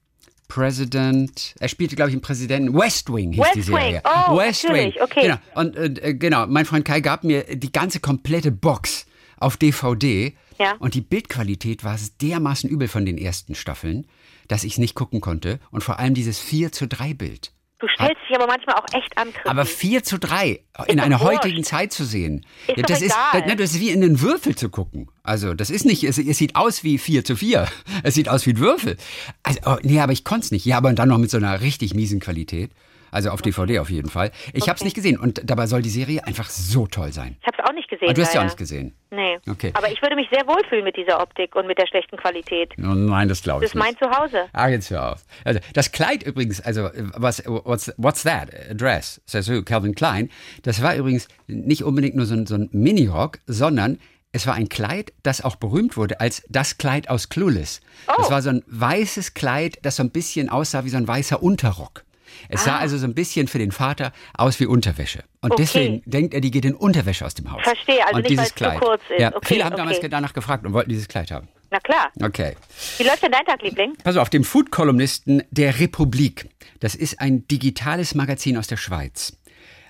President. 0.50 1.56
Er 1.60 1.70
spielte, 1.70 1.96
glaube 1.96 2.10
ich, 2.10 2.16
einen 2.16 2.22
Präsidenten. 2.22 2.74
West 2.74 3.14
Wing 3.14 3.32
hieß 3.32 3.42
West 3.42 3.56
die 3.56 3.62
Serie. 3.62 4.02
Wing, 4.04 4.12
oh, 4.28 4.38
West 4.38 4.64
Wing. 4.64 4.94
okay. 5.02 5.22
Genau. 5.22 5.38
Und 5.56 5.78
äh, 6.04 6.14
genau, 6.16 6.48
mein 6.48 6.66
Freund 6.66 6.84
Kai 6.84 7.00
gab 7.00 7.24
mir 7.24 7.44
die 7.56 7.72
ganze 7.72 8.00
komplette 8.00 8.52
Box 8.52 9.06
auf 9.38 9.56
DVD. 9.58 10.34
Ja. 10.58 10.76
Und 10.80 10.96
die 10.96 11.02
Bildqualität 11.02 11.84
war 11.84 11.98
dermaßen 12.22 12.70
übel 12.70 12.90
von 12.90 13.06
den 13.06 13.18
ersten 13.18 13.56
Staffeln, 13.56 14.08
dass 14.50 14.66
ich 14.66 14.74
es 14.74 14.78
nicht 14.80 14.96
gucken 14.96 15.22
konnte. 15.22 15.60
Und 15.72 15.84
vor 15.84 16.00
allem 16.00 16.16
dieses 16.16 16.40
4 16.40 16.72
zu 16.72 16.88
3 16.88 17.14
Bild. 17.14 17.54
Du 17.80 17.88
stellst 17.88 18.18
dich 18.30 18.36
aber 18.36 18.46
manchmal 18.48 18.76
auch 18.76 18.86
echt 18.94 19.18
an, 19.18 19.32
Christi. 19.32 19.48
Aber 19.50 19.66
4 19.66 20.04
zu 20.04 20.20
3 20.20 20.60
in 20.88 21.00
einer 21.00 21.20
wurscht. 21.22 21.44
heutigen 21.44 21.64
Zeit 21.64 21.94
zu 21.94 22.04
sehen, 22.04 22.46
Ist 22.68 22.78
ja, 22.78 22.84
das, 22.84 23.02
ist, 23.02 23.16
egal. 23.34 23.48
ne, 23.48 23.56
das 23.56 23.72
ist 23.72 23.80
wie 23.80 23.90
in 23.92 24.04
einen 24.04 24.20
Würfel 24.22 24.56
zu 24.56 24.70
gucken. 24.70 25.10
Also 25.24 25.54
das 25.54 25.70
ist 25.70 25.86
nicht, 25.86 26.04
es, 26.04 26.18
es 26.18 26.38
sieht 26.38 26.58
aus 26.58 26.84
wie 26.84 26.98
4 26.98 27.24
zu 27.24 27.36
4. 27.38 27.68
Es 28.04 28.16
sieht 28.16 28.28
aus 28.28 28.46
wie 28.46 28.52
ein 28.52 28.60
Würfel. 28.60 28.98
Also, 29.44 29.60
oh, 29.66 29.78
nee, 29.82 30.00
aber 30.02 30.12
ich 30.12 30.24
konnte 30.26 30.46
es 30.46 30.52
nicht. 30.52 30.66
Ja, 30.66 30.78
aber 30.78 30.92
dann 30.94 31.08
noch 31.10 31.18
mit 31.18 31.32
so 31.32 31.38
einer 31.38 31.62
richtig 31.62 31.94
miesen 31.94 32.20
Qualität. 32.20 32.72
Also 33.12 33.30
auf 33.32 33.42
DVD 33.42 33.80
auf 33.80 33.90
jeden 33.90 34.10
Fall. 34.10 34.32
Ich 34.54 34.64
habe 34.70 34.76
es 34.76 34.82
Okay. 34.82 34.86
nicht 34.86 34.96
gesehen 34.96 35.20
und 35.20 35.42
dabei 35.44 35.68
soll 35.68 35.82
die 35.82 35.90
Serie 35.90 36.26
einfach 36.26 36.50
so 36.50 36.88
toll 36.88 37.12
sein. 37.12 37.38
ich 37.42 37.48
habe 37.48 37.58
es 37.62 37.70
auch 37.70 37.74
nicht 37.74 37.90
gesehen. 37.90 38.06
Aber 38.10 38.14
du 38.14 38.22
hast 38.22 38.34
ja 38.34 38.42
auch 38.42 38.46
nicht 38.46 38.58
gesehen. 38.58 38.94
Nee. 39.12 39.38
Okay. 39.50 39.72
Aber 39.74 39.92
ich 39.92 40.02
würde 40.02 40.16
mich 40.16 40.28
sehr 40.32 40.46
wohlfühlen 40.48 40.84
mit 40.84 40.96
dieser 40.96 41.20
Optik 41.22 41.56
und 41.56 41.68
mit 41.68 41.78
der 41.78 41.88
schlechten 41.88 42.18
Qualität. 42.18 42.74
Oh 42.78 42.94
nein, 42.94 43.28
das 43.28 43.42
glaube 43.42 43.62
Das 43.62 43.72
ich 43.72 43.76
ist 43.76 43.80
mein 43.80 43.90
nicht. 43.90 44.00
Zuhause. 44.00 44.46
Ah, 44.54 44.68
jetzt 44.70 44.90
hör 44.92 45.14
auf. 45.14 45.24
Also, 45.44 45.60
das 45.74 45.92
Kleid 45.92 46.24
übrigens, 46.24 46.62
also, 46.62 46.90
was, 47.16 47.44
what's, 47.46 47.92
what's 47.98 48.24
that? 48.24 48.50
A 48.70 48.74
dress, 48.74 49.20
says 49.26 49.50
who? 49.50 49.64
Calvin 49.64 49.96
Klein. 49.96 50.30
Das 50.64 50.82
war 50.84 50.96
übrigens 50.96 51.28
nicht 51.48 51.84
unbedingt 51.84 52.16
nur 52.16 52.26
so 52.26 52.36
ein, 52.36 52.46
so 52.46 52.56
ein 52.56 52.70
Minirock, 52.72 53.40
sondern 53.48 54.00
es 54.32 54.46
war 54.46 54.54
ein 54.54 54.70
Kleid, 54.70 55.12
das 55.24 55.44
auch 55.44 55.56
berühmt 55.56 55.98
wurde 55.98 56.20
als 56.20 56.44
das 56.50 56.78
Kleid 56.78 57.10
aus 57.10 57.30
Clueless. 57.30 57.82
Das 58.06 58.28
Oh. 58.28 58.32
war 58.32 58.42
so 58.44 58.52
ein 58.52 58.62
weißes 58.68 59.34
Kleid, 59.34 59.80
das 59.82 59.96
so 59.96 60.04
ein 60.04 60.12
bisschen 60.12 60.50
aussah 60.50 60.86
wie 60.86 60.90
so 60.90 60.98
ein 60.98 61.08
weißer 61.08 61.42
Unterrock. 61.42 62.04
Es 62.50 62.64
sah 62.64 62.76
Ah. 62.76 62.80
also 62.80 62.98
so 62.98 63.06
ein 63.06 63.14
bisschen 63.14 63.48
für 63.48 63.58
den 63.60 63.72
Vater 63.72 64.12
aus 64.34 64.60
wie 64.60 64.66
Unterwäsche. 64.66 65.24
Und 65.42 65.52
Okay. 65.52 65.64
deswegen 65.64 66.02
denkt 66.06 66.34
er, 66.34 66.42
die 66.42 66.52
geht 66.52 66.66
in 66.66 66.76
Unterwäsche 66.76 67.26
aus 67.26 67.34
dem 67.34 67.52
Haus. 67.52 67.62
Verstehe, 67.64 68.04
also 68.06 68.16
und 68.18 68.22
nicht, 68.24 68.32
dieses 68.32 68.54
weil 68.62 68.68
es 68.70 68.74
zu 68.76 68.80
kurz 68.86 69.02
ist. 69.10 69.20
Ja, 69.20 69.30
Okay, 69.36 69.46
viele 69.48 69.66
haben 69.66 69.76
damals 69.76 69.98
okay. 69.98 70.10
danach 70.10 70.34
gefragt 70.34 70.66
und 70.66 70.74
wollten 70.74 70.90
dieses 70.90 71.08
Kleid 71.08 71.32
haben. 71.32 71.48
Na 71.72 71.80
klar. 71.80 72.12
Okay. 72.22 72.56
Wie 72.98 73.04
läuft 73.04 73.22
denn 73.22 73.32
dein 73.32 73.46
Tag, 73.46 73.62
Liebling? 73.62 73.94
Pass 74.04 74.18
auf, 74.18 74.30
dem 74.30 74.44
Food-Kolumnisten 74.44 75.44
der 75.52 75.80
Republik. 75.80 76.50
Das 76.80 76.96
ist 76.96 77.20
ein 77.22 77.48
digitales 77.48 78.16
Magazin 78.16 78.58
aus 78.58 78.68
der 78.68 78.78
Schweiz. 78.78 79.38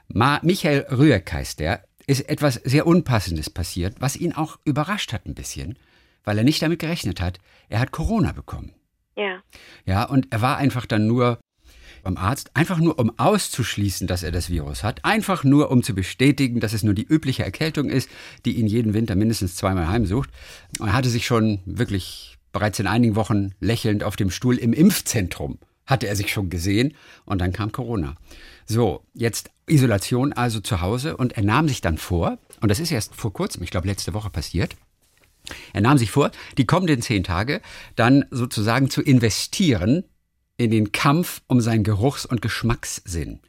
Ma 0.07 0.39
Michael 0.43 0.87
Rüegg 0.91 1.31
heißt 1.31 1.59
der. 1.59 1.83
Ist 2.07 2.27
etwas 2.27 2.55
sehr 2.55 2.87
Unpassendes 2.87 3.49
passiert, 3.51 3.97
was 3.99 4.15
ihn 4.15 4.33
auch 4.33 4.57
überrascht 4.65 5.13
hat 5.13 5.27
ein 5.27 5.35
bisschen, 5.35 5.77
weil 6.23 6.39
er 6.39 6.43
nicht 6.43 6.59
damit 6.61 6.79
gerechnet 6.79 7.21
hat. 7.21 7.37
Er 7.69 7.79
hat 7.79 7.91
Corona 7.91 8.31
bekommen. 8.31 8.73
Ja. 9.15 9.41
Ja, 9.85 10.05
und 10.05 10.27
er 10.31 10.41
war 10.41 10.57
einfach 10.57 10.85
dann 10.87 11.05
nur 11.05 11.39
beim 12.03 12.17
Arzt, 12.17 12.51
einfach 12.55 12.79
nur 12.79 12.99
um 12.99 13.17
auszuschließen, 13.17 14.07
dass 14.07 14.23
er 14.23 14.31
das 14.31 14.49
Virus 14.49 14.83
hat, 14.83 15.05
einfach 15.05 15.43
nur 15.43 15.71
um 15.71 15.83
zu 15.83 15.93
bestätigen, 15.93 16.59
dass 16.59 16.73
es 16.73 16.83
nur 16.83 16.93
die 16.93 17.05
übliche 17.05 17.43
Erkältung 17.43 17.89
ist, 17.89 18.09
die 18.45 18.53
ihn 18.53 18.67
jeden 18.67 18.93
Winter 18.93 19.15
mindestens 19.15 19.55
zweimal 19.55 19.87
heimsucht. 19.87 20.29
Er 20.79 20.93
hatte 20.93 21.09
sich 21.09 21.25
schon 21.25 21.59
wirklich 21.65 22.37
bereits 22.51 22.79
in 22.79 22.87
einigen 22.87 23.15
Wochen 23.15 23.51
lächelnd 23.59 24.03
auf 24.03 24.15
dem 24.15 24.31
Stuhl 24.31 24.57
im 24.57 24.73
Impfzentrum, 24.73 25.59
hatte 25.85 26.07
er 26.07 26.15
sich 26.15 26.31
schon 26.31 26.49
gesehen 26.49 26.93
und 27.25 27.39
dann 27.39 27.53
kam 27.53 27.71
Corona. 27.71 28.15
So, 28.65 29.03
jetzt 29.13 29.51
Isolation 29.67 30.33
also 30.33 30.59
zu 30.59 30.81
Hause 30.81 31.17
und 31.17 31.33
er 31.33 31.43
nahm 31.43 31.67
sich 31.67 31.81
dann 31.81 31.97
vor, 31.97 32.37
und 32.61 32.69
das 32.69 32.79
ist 32.79 32.91
erst 32.91 33.15
vor 33.15 33.33
kurzem, 33.33 33.63
ich 33.63 33.71
glaube 33.71 33.87
letzte 33.87 34.13
Woche 34.13 34.29
passiert, 34.29 34.75
er 35.73 35.81
nahm 35.81 35.97
sich 35.97 36.11
vor, 36.11 36.31
die 36.57 36.65
kommenden 36.65 37.01
zehn 37.01 37.23
Tage 37.23 37.61
dann 37.95 38.25
sozusagen 38.29 38.89
zu 38.89 39.01
investieren 39.01 40.03
in 40.59 40.71
den 40.71 40.91
Kampf 40.91 41.41
um 41.47 41.61
seinen 41.61 41.85
Geruchs- 41.85 42.25
und 42.25 42.41
Geschmackssinn. 42.41 43.39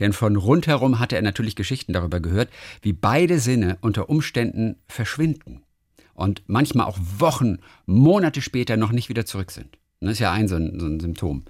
Denn 0.00 0.12
von 0.12 0.36
rundherum 0.36 0.98
hatte 0.98 1.16
er 1.16 1.22
natürlich 1.22 1.56
Geschichten 1.56 1.94
darüber 1.94 2.20
gehört, 2.20 2.50
wie 2.82 2.92
beide 2.92 3.38
Sinne 3.38 3.78
unter 3.80 4.10
Umständen 4.10 4.76
verschwinden 4.86 5.62
und 6.12 6.42
manchmal 6.46 6.86
auch 6.86 6.98
Wochen, 7.00 7.58
Monate 7.86 8.42
später 8.42 8.76
noch 8.76 8.92
nicht 8.92 9.08
wieder 9.08 9.24
zurück 9.24 9.50
sind. 9.50 9.78
Das 10.00 10.12
ist 10.12 10.18
ja 10.18 10.30
ein 10.30 10.46
so 10.46 10.56
ein, 10.56 10.78
so 10.78 10.86
ein 10.86 11.00
Symptom. 11.00 11.44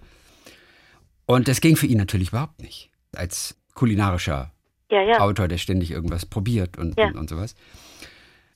Und 1.27 1.49
das 1.49 1.61
ging 1.61 1.75
für 1.75 1.87
ihn 1.87 1.99
natürlich 1.99 2.29
überhaupt 2.29 2.63
nicht. 2.63 2.91
Als 3.15 3.57
kulinarischer 3.75 4.53
Ja, 4.89 5.03
ja. 5.03 5.19
Autor, 5.19 5.49
der 5.49 5.59
ständig 5.59 5.91
irgendwas 5.91 6.27
probiert 6.27 6.79
und, 6.79 6.97
Ja. 6.97 7.09
und, 7.09 7.17
und 7.17 7.29
sowas. 7.29 7.57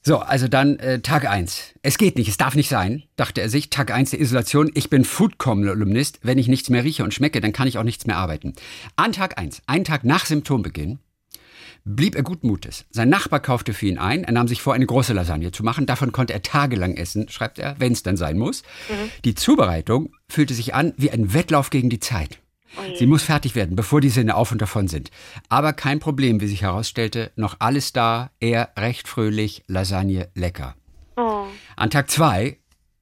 So, 0.04 0.18
also 0.18 0.49
dann 0.49 0.80
äh, 0.80 1.00
Tag 1.00 1.30
eins. 1.30 1.75
Es 1.82 1.97
geht 1.97 2.16
nicht, 2.16 2.28
es 2.28 2.37
darf 2.37 2.56
nicht 2.56 2.68
sein, 2.68 3.04
dachte 3.14 3.40
er 3.40 3.49
sich. 3.49 3.71
Tag 3.71 3.92
eins 3.92 4.11
der 4.11 4.21
Isolation. 4.21 4.71
Ich 4.75 4.90
bin 4.90 5.04
Food-Kolumnist. 5.04 6.18
Wenn 6.23 6.38
ich 6.38 6.49
nichts 6.49 6.71
mehr 6.71 6.82
rieche 6.82 7.04
und 7.04 7.14
schmecke, 7.14 7.40
dann 7.40 7.52
kann 7.52 7.68
ich 7.68 7.78
auch 7.78 7.85
nichts 7.85 8.04
mehr 8.06 8.16
arbeiten. 8.16 8.54
An 8.97 9.12
Tag 9.12 9.38
eins, 9.38 9.62
einen 9.66 9.85
Tag 9.85 10.02
nach 10.02 10.26
Symptombeginn, 10.26 10.99
blieb 11.85 12.16
er 12.16 12.25
guten 12.25 12.49
Mutes. 12.49 12.85
Sein 12.90 13.11
Nachbar 13.11 13.38
kaufte 13.38 13.75
für 13.75 13.87
ihn 13.87 13.99
ein. 13.99 14.25
Er 14.25 14.32
nahm 14.32 14.49
sich 14.49 14.61
vor, 14.61 14.75
eine 14.75 14.87
große 14.87 15.12
Lasagne 15.12 15.52
zu 15.52 15.62
machen. 15.62 15.87
Davon 15.87 16.11
konnte 16.11 16.32
er 16.32 16.42
tagelang 16.42 16.97
essen, 16.97 17.28
schreibt 17.28 17.61
er, 17.61 17.76
wenn 17.78 17.92
es 17.92 18.02
dann 18.02 18.16
sein 18.16 18.38
muss. 18.38 18.64
Die 19.25 19.37
Zubereitung 19.37 20.12
fühlte 20.28 20.54
sich 20.54 20.75
an 20.75 20.94
wie 20.97 21.12
ein 21.12 21.32
Wettlauf 21.32 21.71
gegen 21.71 21.90
die 21.90 22.00
Zeit. 22.00 22.41
Sie 22.98 23.06
muss 23.06 23.22
fertig 23.22 23.54
werden, 23.54 23.76
bevor 23.76 24.00
die 24.00 24.08
Sinne 24.08 24.34
auf 24.34 24.52
und 24.52 24.62
davon 24.62 24.88
sind. 24.88 25.10
Aber 25.48 25.72
kein 25.72 26.00
Problem, 26.00 26.40
wie 26.40 26.46
sich 26.46 26.62
herausstellte, 26.62 27.30
noch 27.36 27.56
alles 27.58 27.92
da, 27.92 28.30
er 28.40 28.70
recht 28.76 29.08
fröhlich, 29.08 29.62
Lasagne 29.66 30.28
lecker. 30.34 30.74
Oh. 31.16 31.44
An 31.76 31.90
Tag 31.90 32.10
zwei 32.10 32.58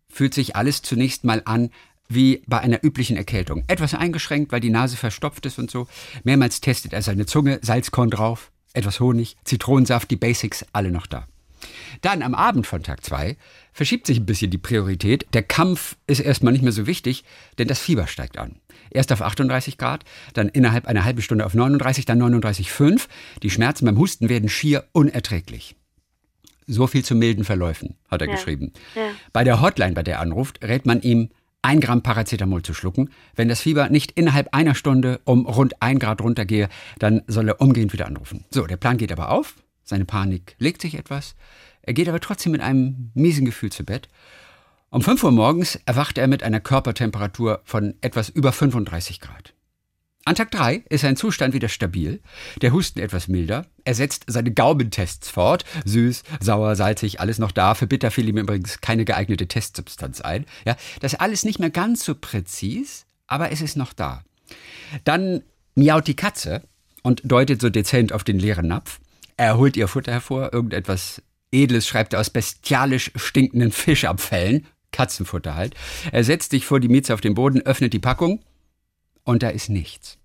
fühlt 0.08 0.34
sich 0.34 0.56
alles 0.56 0.82
zunächst 0.82 1.24
mal 1.24 1.42
an 1.44 1.70
wie 2.08 2.42
bei 2.46 2.58
einer 2.58 2.82
üblichen 2.84 3.16
Erkältung. 3.16 3.62
Etwas 3.68 3.94
eingeschränkt, 3.94 4.50
weil 4.50 4.60
die 4.60 4.70
Nase 4.70 4.96
verstopft 4.96 5.46
ist 5.46 5.58
und 5.58 5.70
so. 5.70 5.86
Mehrmals 6.24 6.60
testet 6.60 6.92
er 6.92 7.02
seine 7.02 7.26
Zunge, 7.26 7.60
Salzkorn 7.62 8.10
drauf, 8.10 8.50
etwas 8.72 8.98
Honig, 8.98 9.36
Zitronensaft, 9.44 10.10
die 10.10 10.16
Basics, 10.16 10.66
alle 10.72 10.90
noch 10.90 11.06
da. 11.06 11.26
Dann 12.00 12.22
am 12.22 12.34
Abend 12.34 12.66
von 12.66 12.82
Tag 12.82 13.04
zwei 13.04 13.36
verschiebt 13.72 14.06
sich 14.06 14.18
ein 14.18 14.26
bisschen 14.26 14.50
die 14.50 14.58
Priorität. 14.58 15.26
Der 15.34 15.42
Kampf 15.42 15.96
ist 16.06 16.20
erstmal 16.20 16.52
nicht 16.52 16.62
mehr 16.62 16.72
so 16.72 16.86
wichtig, 16.86 17.24
denn 17.58 17.68
das 17.68 17.78
Fieber 17.78 18.06
steigt 18.06 18.38
an. 18.38 18.56
Erst 18.90 19.12
auf 19.12 19.22
38 19.22 19.78
Grad, 19.78 20.04
dann 20.34 20.48
innerhalb 20.48 20.86
einer 20.86 21.04
halben 21.04 21.22
Stunde 21.22 21.46
auf 21.46 21.54
39, 21.54 22.04
dann 22.04 22.18
39,5. 22.22 23.06
Die 23.42 23.50
Schmerzen 23.50 23.84
beim 23.86 23.98
Husten 23.98 24.28
werden 24.28 24.48
schier 24.48 24.84
unerträglich. 24.92 25.76
So 26.66 26.86
viel 26.86 27.04
zu 27.04 27.14
milden 27.14 27.44
Verläufen, 27.44 27.96
hat 28.08 28.20
er 28.20 28.28
Ja. 28.28 28.34
geschrieben. 28.34 28.72
Ja. 28.94 29.10
Bei 29.32 29.44
der 29.44 29.60
Hotline, 29.60 29.92
bei 29.92 30.02
der 30.02 30.16
er 30.16 30.20
anruft, 30.20 30.62
rät 30.62 30.86
man 30.86 31.00
ihm, 31.02 31.30
ein 31.62 31.80
Gramm 31.80 32.02
Paracetamol 32.02 32.62
zu 32.62 32.74
schlucken. 32.74 33.10
Wenn 33.34 33.48
das 33.48 33.60
Fieber 33.60 33.88
nicht 33.90 34.12
innerhalb 34.12 34.54
einer 34.54 34.74
Stunde 34.74 35.20
um 35.24 35.46
rund 35.46 35.82
ein 35.82 35.98
Grad 35.98 36.22
runtergehe, 36.22 36.68
dann 36.98 37.22
soll 37.26 37.48
er 37.48 37.60
umgehend 37.60 37.92
wieder 37.92 38.06
anrufen. 38.06 38.44
So, 38.50 38.66
der 38.66 38.76
Plan 38.76 38.96
geht 38.96 39.12
aber 39.12 39.30
auf. 39.30 39.56
Seine 39.84 40.04
Panik 40.04 40.54
legt 40.58 40.80
sich 40.80 40.94
etwas. 40.94 41.34
Er 41.82 41.92
geht 41.92 42.08
aber 42.08 42.20
trotzdem 42.20 42.52
mit 42.52 42.60
einem 42.60 43.10
miesen 43.14 43.44
Gefühl 43.44 43.72
zu 43.72 43.84
Bett. 43.84 44.08
Um 44.92 45.02
5 45.02 45.22
Uhr 45.22 45.30
morgens 45.30 45.78
erwacht 45.86 46.18
er 46.18 46.26
mit 46.26 46.42
einer 46.42 46.58
Körpertemperatur 46.58 47.60
von 47.62 47.94
etwas 48.00 48.28
über 48.28 48.50
35 48.50 49.20
Grad. 49.20 49.54
An 50.24 50.34
Tag 50.34 50.50
3 50.50 50.82
ist 50.88 51.02
sein 51.02 51.14
Zustand 51.14 51.54
wieder 51.54 51.68
stabil, 51.68 52.20
der 52.60 52.72
Husten 52.72 52.98
etwas 52.98 53.28
milder, 53.28 53.66
er 53.84 53.94
setzt 53.94 54.24
seine 54.26 54.52
Gaumentests 54.52 55.30
fort, 55.30 55.64
süß, 55.84 56.24
sauer, 56.40 56.74
salzig, 56.74 57.20
alles 57.20 57.38
noch 57.38 57.52
da, 57.52 57.76
für 57.76 57.86
bitter 57.86 58.10
fiel 58.10 58.28
ihm 58.28 58.36
übrigens 58.36 58.80
keine 58.80 59.04
geeignete 59.04 59.46
Testsubstanz 59.46 60.20
ein. 60.22 60.44
Ja, 60.66 60.76
das 60.98 61.14
alles 61.14 61.44
nicht 61.44 61.60
mehr 61.60 61.70
ganz 61.70 62.04
so 62.04 62.16
präzis, 62.16 63.06
aber 63.28 63.52
es 63.52 63.60
ist 63.60 63.76
noch 63.76 63.92
da. 63.92 64.24
Dann 65.04 65.44
miaut 65.76 66.08
die 66.08 66.16
Katze 66.16 66.64
und 67.04 67.22
deutet 67.24 67.60
so 67.60 67.70
dezent 67.70 68.12
auf 68.12 68.24
den 68.24 68.40
leeren 68.40 68.66
Napf. 68.66 68.98
Er 69.36 69.56
holt 69.56 69.76
ihr 69.76 69.86
Futter 69.86 70.10
hervor, 70.10 70.52
irgendetwas 70.52 71.22
Edles 71.52 71.86
schreibt 71.86 72.12
er 72.12 72.20
aus 72.20 72.30
bestialisch 72.30 73.12
stinkenden 73.16 73.72
Fischabfällen, 73.72 74.66
Katzenfutter 74.92 75.54
halt. 75.54 75.74
Er 76.12 76.24
setzt 76.24 76.50
sich 76.50 76.66
vor 76.66 76.80
die 76.80 76.88
Mieze 76.88 77.14
auf 77.14 77.20
den 77.20 77.34
Boden, 77.34 77.60
öffnet 77.62 77.92
die 77.92 77.98
Packung 77.98 78.40
und 79.24 79.42
da 79.42 79.48
ist 79.48 79.68
nichts. 79.68 80.18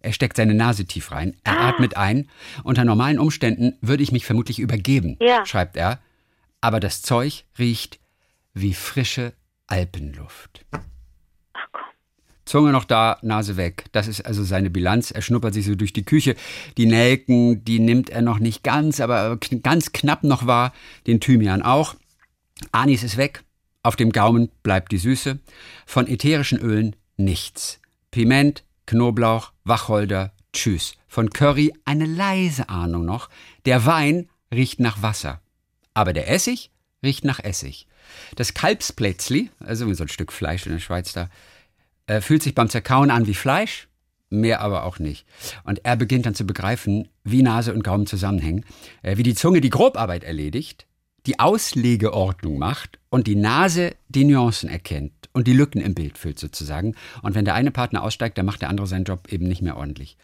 Er 0.00 0.12
steckt 0.12 0.36
seine 0.36 0.54
Nase 0.54 0.84
tief 0.84 1.12
rein, 1.12 1.34
er 1.44 1.58
Ah. 1.58 1.68
atmet 1.70 1.96
ein. 1.96 2.28
Unter 2.62 2.84
normalen 2.84 3.18
Umständen 3.18 3.76
würde 3.80 4.02
ich 4.02 4.12
mich 4.12 4.26
vermutlich 4.26 4.58
übergeben, 4.58 5.16
Ja. 5.20 5.46
schreibt 5.46 5.76
er. 5.76 5.98
Aber 6.60 6.80
das 6.80 7.00
Zeug 7.02 7.44
riecht 7.58 8.00
wie 8.52 8.74
frische 8.74 9.32
Alpenluft. 9.66 10.64
Ach 10.72 10.80
komm. 11.72 11.82
Zunge 12.44 12.72
noch 12.72 12.84
da, 12.84 13.18
Nase 13.22 13.56
weg. 13.56 13.84
Das 13.92 14.06
ist 14.06 14.20
also 14.26 14.44
seine 14.44 14.68
Bilanz. 14.68 15.10
Er 15.10 15.22
schnuppert 15.22 15.54
sich 15.54 15.64
so 15.64 15.74
durch 15.74 15.94
die 15.94 16.04
Küche. 16.04 16.36
Die 16.76 16.84
Nelken, 16.86 17.64
die 17.64 17.78
nimmt 17.78 18.10
er 18.10 18.20
noch 18.20 18.38
nicht 18.38 18.62
ganz, 18.62 19.00
aber 19.00 19.38
ganz 19.62 19.92
knapp 19.92 20.22
noch 20.24 20.46
wahr. 20.46 20.74
Den 21.06 21.20
Thymian 21.20 21.62
auch. 21.62 21.94
Anis 22.72 23.02
ist 23.02 23.16
weg. 23.16 23.42
Auf 23.84 23.96
dem 23.96 24.12
Gaumen 24.12 24.50
bleibt 24.62 24.92
die 24.92 24.98
Süße. 24.98 25.38
Von 25.84 26.08
ätherischen 26.08 26.58
Ölen 26.58 26.96
nichts. 27.18 27.80
Piment, 28.10 28.64
Knoblauch, 28.86 29.52
Wacholder, 29.64 30.32
tschüss. 30.54 30.96
Von 31.06 31.28
Curry 31.28 31.74
eine 31.84 32.06
leise 32.06 32.70
Ahnung 32.70 33.04
noch. 33.04 33.28
Der 33.66 33.84
Wein 33.84 34.30
riecht 34.52 34.80
nach 34.80 35.02
Wasser. 35.02 35.42
Aber 35.92 36.14
der 36.14 36.30
Essig 36.30 36.70
riecht 37.04 37.26
nach 37.26 37.40
Essig. 37.40 37.86
Das 38.36 38.54
Kalbsplätzli, 38.54 39.50
also 39.60 39.86
wie 39.86 39.94
so 39.94 40.04
ein 40.04 40.08
Stück 40.08 40.32
Fleisch 40.32 40.64
in 40.64 40.72
der 40.72 40.78
Schweiz 40.78 41.12
da, 41.12 41.28
äh, 42.06 42.22
fühlt 42.22 42.42
sich 42.42 42.54
beim 42.54 42.70
Zerkauen 42.70 43.10
an 43.10 43.26
wie 43.26 43.34
Fleisch, 43.34 43.88
mehr 44.30 44.62
aber 44.62 44.84
auch 44.84 44.98
nicht. 44.98 45.26
Und 45.64 45.84
er 45.84 45.96
beginnt 45.96 46.24
dann 46.24 46.34
zu 46.34 46.46
begreifen, 46.46 47.08
wie 47.22 47.42
Nase 47.42 47.74
und 47.74 47.84
Gaumen 47.84 48.06
zusammenhängen, 48.06 48.64
äh, 49.02 49.18
wie 49.18 49.22
die 49.22 49.34
Zunge 49.34 49.60
die 49.60 49.70
Grobarbeit 49.70 50.24
erledigt, 50.24 50.86
die 51.26 51.40
Auslegeordnung 51.40 52.58
macht 52.58 52.98
und 53.10 53.26
die 53.26 53.36
Nase 53.36 53.94
die 54.08 54.24
Nuancen 54.24 54.68
erkennt 54.68 55.12
und 55.32 55.46
die 55.46 55.52
Lücken 55.52 55.80
im 55.80 55.94
Bild 55.94 56.18
füllt 56.18 56.38
sozusagen. 56.38 56.94
Und 57.22 57.34
wenn 57.34 57.44
der 57.44 57.54
eine 57.54 57.70
Partner 57.70 58.02
aussteigt, 58.02 58.38
dann 58.38 58.46
macht 58.46 58.62
der 58.62 58.68
andere 58.68 58.86
seinen 58.86 59.04
Job 59.04 59.32
eben 59.32 59.46
nicht 59.46 59.62
mehr 59.62 59.76
ordentlich. 59.76 60.16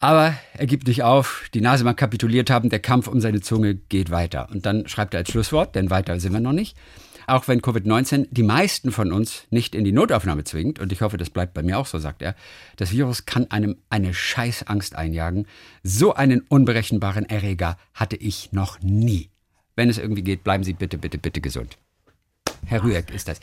Aber 0.00 0.34
er 0.54 0.66
gibt 0.66 0.86
nicht 0.86 1.02
auf, 1.02 1.48
die 1.54 1.60
Nase 1.60 1.84
mag 1.84 1.96
kapituliert 1.96 2.50
haben, 2.50 2.68
der 2.68 2.78
Kampf 2.78 3.08
um 3.08 3.20
seine 3.20 3.40
Zunge 3.40 3.74
geht 3.74 4.10
weiter. 4.10 4.48
Und 4.50 4.64
dann 4.64 4.86
schreibt 4.86 5.14
er 5.14 5.18
als 5.18 5.30
Schlusswort, 5.30 5.74
denn 5.74 5.90
weiter 5.90 6.20
sind 6.20 6.32
wir 6.32 6.40
noch 6.40 6.52
nicht. 6.52 6.76
Auch 7.26 7.46
wenn 7.46 7.60
Covid-19 7.60 8.28
die 8.30 8.42
meisten 8.42 8.90
von 8.90 9.12
uns 9.12 9.46
nicht 9.50 9.74
in 9.74 9.84
die 9.84 9.92
Notaufnahme 9.92 10.44
zwingt, 10.44 10.78
und 10.78 10.92
ich 10.92 11.02
hoffe, 11.02 11.18
das 11.18 11.28
bleibt 11.28 11.52
bei 11.52 11.62
mir 11.62 11.78
auch 11.78 11.86
so, 11.86 11.98
sagt 11.98 12.22
er, 12.22 12.34
das 12.76 12.92
Virus 12.92 13.26
kann 13.26 13.50
einem 13.50 13.76
eine 13.90 14.14
Scheißangst 14.14 14.96
einjagen. 14.96 15.46
So 15.82 16.14
einen 16.14 16.40
unberechenbaren 16.40 17.28
Erreger 17.28 17.76
hatte 17.92 18.16
ich 18.16 18.52
noch 18.52 18.80
nie. 18.80 19.28
Wenn 19.78 19.90
es 19.90 19.98
irgendwie 19.98 20.22
geht, 20.22 20.42
bleiben 20.42 20.64
Sie 20.64 20.72
bitte, 20.72 20.98
bitte, 20.98 21.18
bitte 21.18 21.40
gesund. 21.40 21.78
Herr 22.66 22.82
Rüegg 22.82 23.14
ist 23.14 23.28
das. 23.28 23.38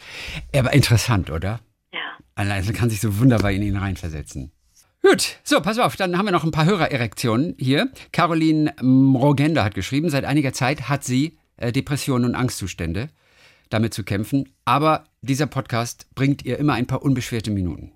Aber 0.54 0.74
interessant, 0.74 1.30
oder? 1.30 1.62
Ja. 1.94 2.01
Also 2.36 2.74
kann 2.74 2.89
sich 2.89 3.00
so 3.00 3.20
wunderbar 3.20 3.54
in 3.54 3.63
ihn 3.63 3.77
reinversetzen. 3.77 4.51
Gut, 5.01 5.38
so, 5.46 5.62
pass 5.62 5.80
auf, 5.80 5.96
dann 5.96 6.18
haben 6.18 6.25
wir 6.25 6.34
noch 6.34 6.44
ein 6.44 6.51
paar 6.51 6.65
Hörererektionen 6.65 7.56
hier. 7.58 7.89
Caroline 8.12 8.75
Rogenda 8.82 9.63
hat 9.63 9.75
geschrieben, 9.75 10.10
seit 10.10 10.25
einiger 10.25 10.51
Zeit 10.51 10.89
hat 10.89 11.06
sie 11.06 11.38
äh, 11.56 11.72
Depressionen 11.72 12.32
und 12.32 12.36
Angstzustände, 12.36 13.08
damit 13.70 13.94
zu 13.94 14.04
kämpfen, 14.04 14.50
aber 14.65 15.06
dieser 15.22 15.48
Podcast 15.48 16.13
bringt 16.15 16.44
ihr 16.44 16.60
immer 16.60 16.74
ein 16.74 16.86
paar 16.86 17.01
unbeschwerte 17.01 17.50
Minuten. 17.50 17.94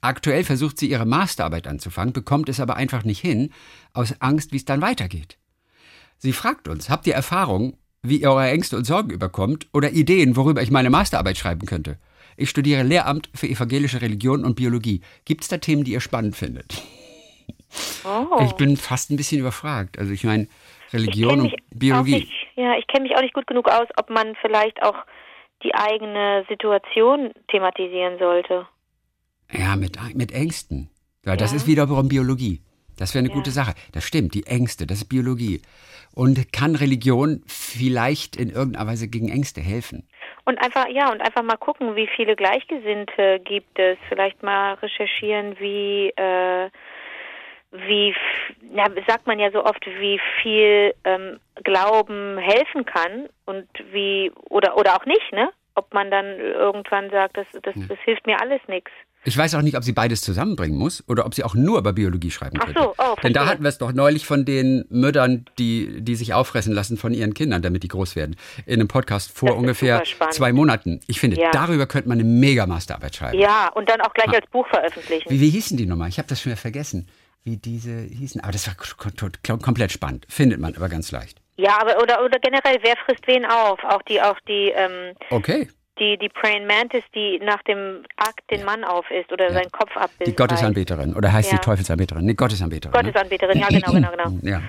Aktuell 0.00 0.44
versucht 0.44 0.78
sie 0.78 0.88
ihre 0.88 1.04
Masterarbeit 1.04 1.66
anzufangen, 1.66 2.14
bekommt 2.14 2.48
es 2.48 2.58
aber 2.58 2.76
einfach 2.76 3.04
nicht 3.04 3.20
hin, 3.20 3.50
aus 3.92 4.14
Angst, 4.20 4.52
wie 4.52 4.56
es 4.56 4.64
dann 4.64 4.80
weitergeht. 4.80 5.36
Sie 6.18 6.32
fragt 6.32 6.68
uns, 6.68 6.88
habt 6.90 7.06
ihr 7.06 7.14
Erfahrung, 7.14 7.76
wie 8.02 8.16
ihr 8.22 8.30
eure 8.30 8.48
Ängste 8.50 8.76
und 8.76 8.84
Sorgen 8.84 9.10
überkommt 9.10 9.66
oder 9.72 9.90
Ideen, 9.92 10.36
worüber 10.36 10.62
ich 10.62 10.70
meine 10.70 10.90
Masterarbeit 10.90 11.36
schreiben 11.36 11.66
könnte? 11.66 11.98
Ich 12.36 12.50
studiere 12.50 12.82
Lehramt 12.82 13.30
für 13.34 13.46
evangelische 13.46 14.00
Religion 14.02 14.44
und 14.44 14.56
Biologie. 14.56 15.02
Gibt 15.24 15.42
es 15.42 15.48
da 15.48 15.58
Themen, 15.58 15.84
die 15.84 15.92
ihr 15.92 16.00
spannend 16.00 16.34
findet? 16.36 16.82
Oh. 18.04 18.42
Ich 18.44 18.52
bin 18.52 18.76
fast 18.76 19.10
ein 19.10 19.16
bisschen 19.16 19.40
überfragt. 19.40 19.98
Also 19.98 20.12
ich 20.12 20.24
meine, 20.24 20.48
Religion 20.92 21.42
mich 21.42 21.52
und 21.52 21.78
Biologie. 21.78 22.14
Nicht, 22.16 22.32
ja, 22.56 22.76
ich 22.78 22.86
kenne 22.86 23.04
mich 23.08 23.16
auch 23.16 23.22
nicht 23.22 23.34
gut 23.34 23.46
genug 23.46 23.68
aus, 23.68 23.88
ob 23.98 24.10
man 24.10 24.34
vielleicht 24.40 24.82
auch 24.82 24.96
die 25.62 25.74
eigene 25.74 26.44
Situation 26.48 27.32
thematisieren 27.48 28.18
sollte. 28.18 28.66
Ja, 29.52 29.76
mit, 29.76 29.98
mit 30.14 30.32
Ängsten. 30.32 30.90
Ja, 31.24 31.36
das 31.36 31.52
Ja. 31.52 31.56
ist 31.56 31.66
wiederum 31.66 32.08
Biologie. 32.08 32.60
Das 32.98 33.14
wäre 33.14 33.20
eine 33.24 33.28
Ja. 33.28 33.34
gute 33.34 33.50
Sache. 33.50 33.74
Das 33.92 34.04
stimmt, 34.04 34.34
die 34.34 34.46
Ängste, 34.46 34.86
das 34.86 34.98
ist 34.98 35.08
Biologie. 35.08 35.60
Und 36.14 36.52
kann 36.52 36.76
Religion 36.76 37.42
vielleicht 37.46 38.36
in 38.36 38.50
irgendeiner 38.50 38.86
Weise 38.86 39.08
gegen 39.08 39.28
Ängste 39.28 39.60
helfen? 39.60 40.06
Und 40.44 40.58
einfach, 40.62 40.86
ja, 40.88 41.10
und 41.10 41.20
einfach 41.20 41.42
mal 41.42 41.56
gucken, 41.56 41.96
wie 41.96 42.06
viele 42.06 42.36
Gleichgesinnte 42.36 43.40
gibt 43.44 43.78
es. 43.78 43.96
Vielleicht 44.08 44.42
mal 44.42 44.74
recherchieren, 44.74 45.58
wie, 45.58 46.10
äh, 46.16 46.70
wie, 47.72 48.14
ja, 48.72 48.86
sagt 49.08 49.26
man 49.26 49.38
ja 49.38 49.50
so 49.50 49.64
oft, 49.64 49.84
wie 49.98 50.20
viel 50.42 50.94
ähm, 51.04 51.40
Glauben 51.64 52.38
helfen 52.38 52.84
kann 52.84 53.28
und 53.46 53.66
wie, 53.90 54.30
oder, 54.50 54.76
oder 54.76 54.96
auch 54.96 55.06
nicht, 55.06 55.32
ne? 55.32 55.50
Ob 55.74 55.92
man 55.92 56.10
dann 56.10 56.38
irgendwann 56.38 57.10
sagt, 57.10 57.36
das, 57.36 57.46
das, 57.62 57.74
das 57.88 57.98
hilft 58.04 58.26
mir 58.26 58.40
alles 58.40 58.60
nichts. 58.68 58.92
Ich 59.26 59.36
weiß 59.38 59.54
auch 59.54 59.62
nicht, 59.62 59.76
ob 59.76 59.84
sie 59.84 59.92
beides 59.92 60.20
zusammenbringen 60.20 60.76
muss 60.78 61.02
oder 61.08 61.24
ob 61.24 61.34
sie 61.34 61.44
auch 61.44 61.54
nur 61.54 61.78
über 61.78 61.92
Biologie 61.94 62.30
schreiben 62.30 62.58
Ach 62.60 62.66
könnte. 62.66 62.80
so, 62.82 62.94
oh, 62.98 63.14
Denn 63.22 63.32
da 63.32 63.46
hatten 63.46 63.62
wir 63.62 63.68
es 63.70 63.78
doch 63.78 63.92
neulich 63.92 64.26
von 64.26 64.44
den 64.44 64.84
Müttern, 64.90 65.46
die, 65.58 66.02
die 66.02 66.14
sich 66.14 66.34
auffressen 66.34 66.72
lassen 66.74 66.96
von 66.98 67.14
ihren 67.14 67.32
Kindern, 67.32 67.62
damit 67.62 67.82
die 67.82 67.88
groß 67.88 68.16
werden. 68.16 68.36
In 68.66 68.74
einem 68.80 68.88
Podcast 68.88 69.30
vor 69.36 69.48
Das 69.50 69.58
ungefähr 69.58 70.02
zwei 70.30 70.52
Monaten. 70.52 71.00
Ich 71.06 71.20
finde, 71.20 71.40
Ja. 71.40 71.50
darüber 71.52 71.86
könnte 71.86 72.08
man 72.08 72.18
eine 72.18 72.28
Mega-Masterarbeit 72.28 73.16
schreiben. 73.16 73.38
Ja, 73.38 73.68
und 73.74 73.88
dann 73.88 74.00
auch 74.02 74.12
gleich 74.12 74.28
als 74.28 74.46
Buch 74.50 74.66
veröffentlichen. 74.68 75.30
Wie, 75.30 75.40
wie 75.40 75.50
hießen 75.50 75.76
die 75.76 75.86
nochmal? 75.86 76.08
Ich 76.10 76.18
habe 76.18 76.28
das 76.28 76.40
schon 76.42 76.50
wieder 76.52 76.60
vergessen, 76.60 77.08
wie 77.44 77.56
diese 77.56 77.96
hießen. 78.00 78.42
Aber 78.42 78.52
das 78.52 78.66
war 78.66 79.58
komplett 79.58 79.92
spannend. 79.92 80.26
Findet 80.28 80.60
man 80.60 80.74
aber 80.76 80.88
ganz 80.88 81.10
leicht. 81.12 81.40
Ja, 81.56 81.78
aber 81.80 82.02
oder 82.02 82.22
oder 82.24 82.38
generell, 82.40 82.78
wer 82.82 82.96
frisst 83.06 83.26
wen 83.26 83.44
auf? 83.46 83.78
Auch 83.84 84.02
die, 84.02 84.20
auch 84.20 84.38
die, 84.48 84.72
ähm, 84.74 85.14
Okay. 85.30 85.68
Die, 85.98 86.18
die 86.20 86.28
Praying 86.28 86.66
Mantis, 86.66 87.02
die 87.14 87.40
nach 87.44 87.62
dem 87.64 88.04
Akt 88.16 88.40
den 88.50 88.64
Mann 88.64 88.84
aufisst 88.84 89.32
oder 89.32 89.52
seinen 89.52 89.70
Kopf 89.70 89.96
abbildet. 89.96 90.26
Die 90.26 90.36
Gottesanbeterin. 90.36 91.14
Oder 91.14 91.32
heißt 91.32 91.52
Ja. 91.52 91.58
die 91.58 91.64
Teufelsanbeterin? 91.64 92.24
Nee, 92.24 92.34
Gottesanbeterin. 92.34 92.92
ne? 92.96 93.02
Gottesanbeterin, 93.02 93.58
ja, 93.58 93.68
genau, 93.68 93.92
genau, 93.92 94.10
genau. 94.10 94.38
Ja. 94.42 94.62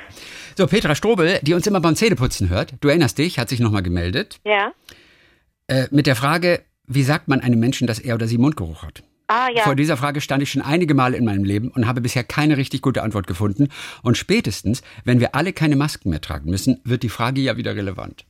So, 0.57 0.67
Petra 0.67 0.95
Strobel, 0.95 1.39
die 1.41 1.53
uns 1.53 1.65
immer 1.67 1.81
beim 1.81 1.95
Zähneputzen 1.95 2.49
hört, 2.49 2.73
du 2.81 2.87
erinnerst 2.89 3.17
dich, 3.17 3.39
hat 3.39 3.49
sich 3.49 3.59
nochmal 3.59 3.83
gemeldet, 3.83 4.39
Ja. 4.45 4.71
äh, 5.67 5.87
mit 5.91 6.07
der 6.07 6.15
Frage, 6.15 6.61
wie 6.87 7.03
sagt 7.03 7.27
man 7.27 7.41
einem 7.41 7.59
Menschen, 7.59 7.87
dass 7.87 7.99
er 7.99 8.15
oder 8.15 8.27
sie 8.27 8.37
Mundgeruch 8.37 8.83
hat? 8.83 9.03
Ah, 9.27 9.47
ja. 9.55 9.63
Vor 9.63 9.75
dieser 9.75 9.97
Frage 9.97 10.21
stand 10.21 10.43
ich 10.43 10.51
schon 10.51 10.61
einige 10.61 10.93
Male 10.93 11.17
in 11.17 11.25
meinem 11.25 11.43
Leben 11.43 11.69
und 11.71 11.87
habe 11.87 11.99
bisher 11.99 12.23
keine 12.23 12.57
richtig 12.57 12.83
gute 12.83 13.01
Antwort 13.01 13.25
gefunden. 13.25 13.69
Und 14.03 14.17
spätestens, 14.19 14.83
wenn 15.03 15.19
wir 15.19 15.33
alle 15.33 15.51
keine 15.51 15.75
Masken 15.75 16.11
mehr 16.11 16.21
tragen 16.21 16.47
müssen, 16.51 16.79
wird 16.83 17.01
die 17.01 17.09
Frage 17.09 17.41
ja 17.41 17.57
wieder 17.57 17.75
relevant. 17.75 18.25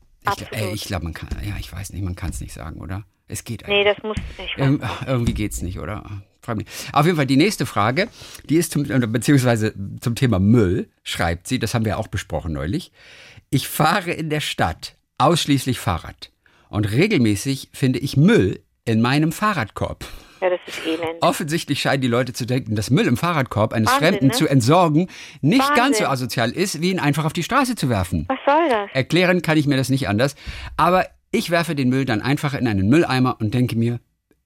Ich, 0.52 0.58
äh, 0.58 0.74
ich 0.74 0.86
glaube, 0.86 1.06
man 1.06 1.14
kann, 1.14 1.30
ja, 1.48 1.56
ich 1.60 1.72
weiß 1.72 1.92
nicht, 1.94 2.04
man 2.04 2.16
kann 2.16 2.30
es 2.32 2.42
nicht 2.42 2.54
sagen, 2.54 2.82
oder? 2.82 3.04
Es 3.28 3.44
geht 3.44 3.68
Nee, 3.68 3.82
einfach. 3.88 3.96
das 3.96 4.04
muss. 4.04 4.18
Ich 4.38 4.58
weiß. 4.58 4.70
Irg 4.70 4.84
irgendwie 5.08 5.34
geht's 5.34 5.62
nicht, 5.62 5.80
oder? 5.80 6.04
Frag 6.42 6.58
mich. 6.58 6.68
Auf 6.94 7.06
jeden 7.06 7.18
Fall 7.18 7.26
die 7.26 7.38
nächste 7.38 7.66
Frage, 7.66 8.08
die 8.50 8.58
ist 8.58 8.72
zum, 8.72 8.84
beziehungsweise 8.84 9.74
zum 10.00 10.14
Thema 10.16 10.38
Müll, 10.40 10.90
schreibt 11.04 11.48
sie, 11.48 11.58
das 11.58 11.74
haben 11.74 11.86
wir 11.86 11.98
auch 11.98 12.08
besprochen 12.08 12.54
neulich. 12.54 12.92
Ich 13.50 13.68
fahre 13.68 14.12
in 14.12 14.30
der 14.30 14.42
Stadt 14.42 14.96
ausschließlich 15.18 15.80
Fahrrad 15.80 16.32
und 16.70 16.92
regelmäßig 16.92 17.70
finde 17.74 17.98
ich 18.00 18.16
Müll 18.16 18.62
in 18.86 19.02
meinem 19.02 19.32
Fahrradkorb. 19.32 20.06
Ja, 20.42 20.50
das 20.50 20.60
ist 20.68 20.86
elend. 20.86 21.22
Offensichtlich 21.22 21.80
scheinen 21.82 22.02
die 22.02 22.08
Leute 22.08 22.34
zu 22.34 22.46
denken, 22.46 22.76
dass 22.76 22.90
Müll 22.90 23.08
im 23.08 23.18
Fahrradkorb 23.18 23.74
eines 23.74 23.90
Wahnsinn, 23.90 24.08
Fremden 24.08 24.28
ne? 24.28 24.34
zu 24.34 24.48
entsorgen 24.48 25.08
nicht 25.42 25.60
Wahnsinn. 25.62 25.76
ganz 25.76 25.98
so 26.00 26.06
asozial 26.06 26.52
ist, 26.52 26.82
wie 26.82 26.92
ihn 26.92 27.00
einfach 27.00 27.26
auf 27.26 27.34
die 27.34 27.44
Straße 27.44 27.76
zu 27.76 27.90
werfen. 27.90 28.26
Was 28.28 28.40
soll 28.46 28.70
das? 28.70 28.90
Erklären 28.94 29.42
kann 29.42 29.58
ich 29.58 29.66
mir 29.68 29.78
das 29.78 29.90
nicht 29.90 30.08
anders, 30.10 30.36
aber 30.78 31.06
ich 31.32 31.50
werfe 31.52 31.76
den 31.76 31.90
Müll 31.90 32.06
dann 32.06 32.22
einfach 32.22 32.54
in 32.54 32.68
einen 32.68 32.90
Mülleimer 32.90 33.38
und 33.40 33.54
denke 33.54 33.76
mir, 33.78 34.00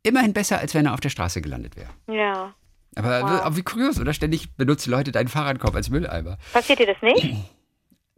immerhin 0.03 0.33
besser, 0.33 0.59
als 0.59 0.73
wenn 0.73 0.85
er 0.85 0.93
auf 0.93 0.99
der 1.01 1.09
Straße 1.09 1.41
gelandet 1.41 1.75
wäre. 1.75 1.89
Ja. 2.07 2.53
Aber 2.95 3.21
Wow. 3.45 3.55
wie 3.57 3.61
kurios, 3.61 3.99
oder? 3.99 4.13
Ständig 4.13 4.55
benutzen 4.57 4.89
Leute 4.91 5.11
deinen 5.11 5.27
Fahrradkorb 5.27 5.75
als 5.75 5.89
Mülleimer. 5.89 6.37
Passiert 6.53 6.79
dir 6.79 6.87
das 6.87 7.01
nicht? 7.01 7.35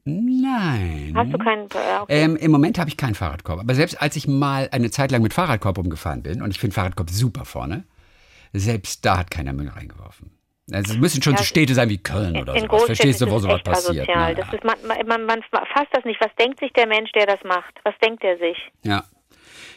Nein. 0.04 1.14
Hast 1.16 1.32
du 1.32 1.38
keinen. 1.38 1.66
Okay. 1.66 2.06
Ähm, 2.10 2.36
Im 2.36 2.52
Moment 2.52 2.80
habe 2.80 2.90
ich 2.90 2.98
keinen 2.98 3.16
Fahrradkorb. 3.16 3.60
Aber 3.60 3.76
selbst 3.76 4.02
als 4.02 4.16
ich 4.16 4.28
mal 4.28 4.70
eine 4.72 4.90
Zeit 4.90 5.12
lang 5.12 5.22
mit 5.22 5.34
Fahrradkorb 5.34 5.78
umgefahren 5.78 6.24
bin, 6.24 6.42
und 6.42 6.52
ich 6.52 6.60
finde 6.60 6.74
Fahrradkorb 6.74 7.10
super 7.10 7.46
vorne, 7.46 7.84
selbst 8.54 9.06
da 9.06 9.18
hat 9.20 9.32
keiner 9.32 9.54
Müll 9.54 9.70
reingeworfen. 9.70 10.32
Also 10.72 10.94
es 10.94 11.00
müssen 11.00 11.22
schon 11.22 11.34
Ja, 11.34 11.40
so 11.40 11.44
Städte 11.44 11.74
sein 11.74 11.90
wie 11.90 11.98
Köln 11.98 12.38
oder. 12.38 12.54
Großstädten 12.54 12.86
Verstehst 12.86 13.22
du, 13.22 13.30
wo 13.30 13.40
sowas 13.40 13.62
passiert? 13.64 14.10
asozial. 14.10 14.36
Das 14.36 14.54
ist, 14.54 14.64
man, 14.64 14.78
man, 15.08 15.26
man 15.26 15.42
fasst 15.52 15.90
das 15.92 16.06
nicht. 16.06 16.20
Was 16.22 16.34
denkt 16.40 16.60
sich 16.60 16.72
der 16.74 16.88
Mensch, 16.88 17.12
der 17.12 17.26
das 17.26 17.40
macht? 17.44 17.74
Was 17.84 17.94
denkt 18.04 18.24
er 18.24 18.38
sich? 18.38 18.58
Ja. 18.84 19.04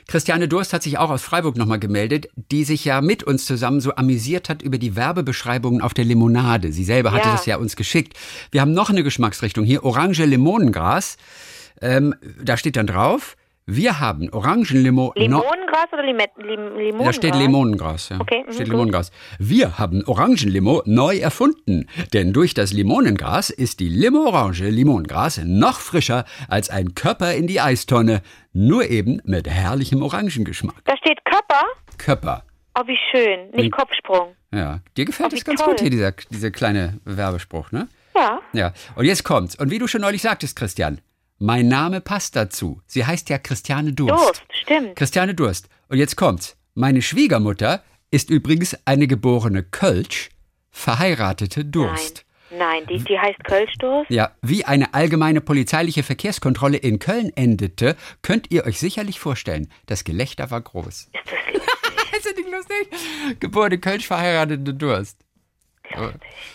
Christiane 0.07 0.49
Durst 0.49 0.73
hat 0.73 0.83
sich 0.83 0.99
auch 0.99 1.11
aus 1.11 1.23
Freiburg 1.23 1.57
nochmal 1.57 1.79
gemeldet, 1.79 2.29
die 2.37 2.65
sich 2.65 2.85
ja 2.85 3.01
mit 3.01 3.23
uns 3.23 3.47
zusammen 3.47 3.81
so 3.81 3.95
amüsiert 3.97 4.49
hat 4.49 4.63
über 4.63 4.79
die 4.79 4.97
Werbebeschreibungen 4.97 5.81
auf 5.81 5.95
der 5.95 6.05
Limonade. 6.05 6.73
Sie 6.73 6.85
selber 6.85 7.13
hatte 7.13 7.29
Ja. 7.29 7.33
das 7.33 7.47
ja 7.47 7.57
uns 7.57 7.77
geschickt. 7.77 8.17
Wir 8.51 8.61
haben 8.61 8.73
noch 8.73 8.91
eine 8.91 9.03
Geschmacksrichtung 9.03 9.65
hier, 9.65 9.85
Orange 9.85 10.25
Limonengras. 10.25 11.17
Ähm, 11.81 12.15
da 12.43 12.57
steht 12.57 12.77
dann 12.77 12.87
drauf, 12.87 13.37
wir 13.67 13.99
haben 14.01 14.29
Orangenlimo... 14.31 15.13
no- 15.17 15.23
Limonengras 15.23 15.93
oder 15.93 16.03
Limet 16.03 16.31
Lim 16.37 16.77
Limonengras? 16.77 17.07
da 17.07 17.13
steht 17.15 17.35
Limonengras, 17.35 18.09
ja. 18.11 18.21
Okay, 18.21 18.45
mhm, 18.47 18.53
steht 18.53 18.67
gut. 18.67 18.73
Limonengras. 18.75 19.11
Wir 19.39 19.79
haben 19.79 20.05
Orangenlimo 20.07 20.83
neu 20.85 21.17
erfunden, 21.19 21.87
denn 22.13 22.33
durch 22.33 22.53
das 22.55 22.73
Limonengras 22.73 23.51
ist 23.51 23.81
die 23.81 23.89
Limo-Orange 23.89 24.69
Limonengras 24.69 25.41
noch 25.45 25.81
frischer 25.81 26.25
als 26.49 26.69
ein 26.71 26.95
Körper 26.95 27.35
in 27.35 27.47
die 27.47 27.61
Eistonne, 27.61 28.23
nur 28.53 28.89
eben 28.91 29.21
mit 29.25 29.49
herrlichem 29.49 30.03
Orangengeschmack. 30.03 30.77
Da 30.85 30.97
steht 30.99 31.25
Körper. 31.25 31.63
Körper. 31.99 32.45
Oh, 32.79 32.83
wie 32.87 32.99
schön. 33.13 33.51
Nicht. 33.53 33.73
Kopfsprung. 33.73 34.35
Ja, 34.53 34.81
dir 34.97 35.05
gefällt 35.05 35.29
Oh, 35.33 35.37
das 35.37 35.45
ganz 35.45 35.61
toll. 35.61 35.71
gut 35.71 35.81
hier, 35.81 35.91
dieser, 35.91 36.13
dieser 36.31 36.51
kleine 36.51 36.99
Werbespruch, 37.05 37.73
ne? 37.73 37.89
Ja. 38.17 38.41
Ja, 38.53 38.73
und 38.97 39.07
jetzt 39.07 39.25
kommt's. 39.25 39.57
Und 39.57 39.71
wie 39.71 39.79
du 39.79 39.87
schon 39.89 40.01
neulich 40.03 40.23
sagtest, 40.23 40.55
Christian, 40.57 41.01
mein 41.45 41.69
Name 41.69 42.01
passt 42.01 42.37
dazu. 42.37 42.81
Sie 42.87 43.05
heißt 43.05 43.29
ja 43.29 43.37
Christiane 43.37 43.93
Durst. 43.93 44.15
Durst, 44.15 44.43
stimmt. 44.63 44.97
Christiane 44.97 45.35
Durst. 45.35 45.69
Und 45.89 45.99
jetzt 45.99 46.17
kommt's. 46.17 46.57
Meine 46.73 47.03
Schwiegermutter 47.03 47.85
ist 48.11 48.31
übrigens 48.31 48.75
eine 48.87 49.07
geborene 49.07 49.63
Kölsch, 49.63 50.31
verheiratete 50.71 51.67
Durst. 51.67 52.25
Nein, 52.49 52.59
nein, 52.59 52.87
die, 52.87 53.05
die 53.05 53.19
heißt 53.19 53.45
Kölschdurst. 53.45 54.11
Ja, 54.11 54.33
wie 54.41 54.65
eine 54.65 54.95
allgemeine 54.95 55.43
polizeiliche 55.43 56.03
Verkehrskontrolle 56.03 56.79
in 56.79 56.99
Köln 56.99 57.31
endete, 57.37 57.95
könnt 58.23 58.51
ihr 58.51 58.65
euch 58.65 58.79
sicherlich 58.79 59.21
vorstellen. 59.21 59.69
Das 59.85 60.05
Gelächter 60.05 60.51
war 60.51 60.63
groß. 60.63 60.87
Ist 60.87 61.11
das 61.13 61.53
lustig? 61.53 61.75
Ist 62.17 62.27
das 62.27 62.37
nicht 62.37 62.51
lustig? 62.51 63.41
Geborene 63.41 63.79
Kölsch, 63.79 64.07
verheiratete 64.07 64.73
Durst. 64.73 65.24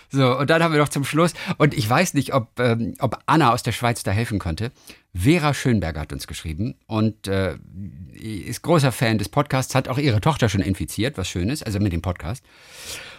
So, 0.10 0.38
und 0.38 0.50
dann 0.50 0.64
haben 0.64 0.74
wir 0.74 0.80
noch 0.80 0.90
zum 0.90 1.04
Schluss, 1.04 1.34
und 1.58 1.74
ich 1.74 1.88
weiß 1.88 2.14
nicht, 2.14 2.34
ob, 2.34 2.60
ähm, 2.60 2.96
ob 3.00 3.20
Anna 3.26 3.54
aus 3.54 3.64
der 3.64 3.72
Schweiz 3.72 4.04
da 4.04 4.12
helfen 4.12 4.40
konnte. 4.40 4.72
Vera 5.14 5.54
Schönberger 5.54 6.02
hat 6.02 6.14
uns 6.14 6.28
geschrieben 6.28 6.76
und 6.88 7.28
äh, 7.28 7.58
ist 8.14 8.62
großer 8.62 8.92
Fan 8.92 9.18
des 9.18 9.30
Podcasts, 9.30 9.76
hat 9.76 9.88
auch 9.88 9.98
ihre 9.98 10.22
Tochter 10.22 10.50
schon 10.50 10.62
infiziert, 10.62 11.18
was 11.18 11.30
schön 11.30 11.50
ist, 11.50 11.66
also 11.66 11.80
mit 11.80 11.94
dem 11.94 12.02
Podcast. 12.02 12.44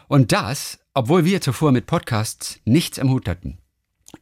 Und 0.09 0.33
das, 0.33 0.81
obwohl 0.95 1.25
wir 1.25 1.41
zuvor 1.41 1.73
mit 1.73 1.87
Podcasts 1.87 2.61
nichts 2.65 2.99
am 2.99 3.11
Hut 3.11 3.29
hatten. 3.29 3.59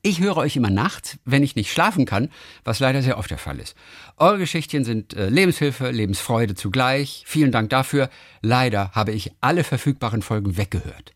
Ich 0.03 0.21
höre 0.21 0.37
euch 0.37 0.57
immer 0.57 0.71
nachts, 0.71 1.19
wenn 1.25 1.43
ich 1.43 1.57
nicht 1.57 1.73
schlafen 1.73 2.05
kann, 2.05 2.29
was 2.63 2.79
leider 2.79 3.03
sehr 3.03 3.17
oft 3.17 3.31
der 3.31 3.39
Fall 3.39 3.59
ist. 3.59 3.75
Eure 4.19 4.39
Geschichten 4.39 4.85
sind 4.85 5.15
äh, 5.15 5.31
Lebenshilfe, 5.31 5.91
Lebensfreude 5.91 6.55
zugleich. 6.55 7.25
Vielen 7.27 7.53
Dank 7.53 7.71
dafür. 7.71 8.11
Leider 8.43 8.93
habe 8.93 9.13
ich 9.13 9.33
alle 9.41 9.65
verfügbaren 9.65 10.21
Folgen 10.21 10.59
weggehört. 10.59 11.15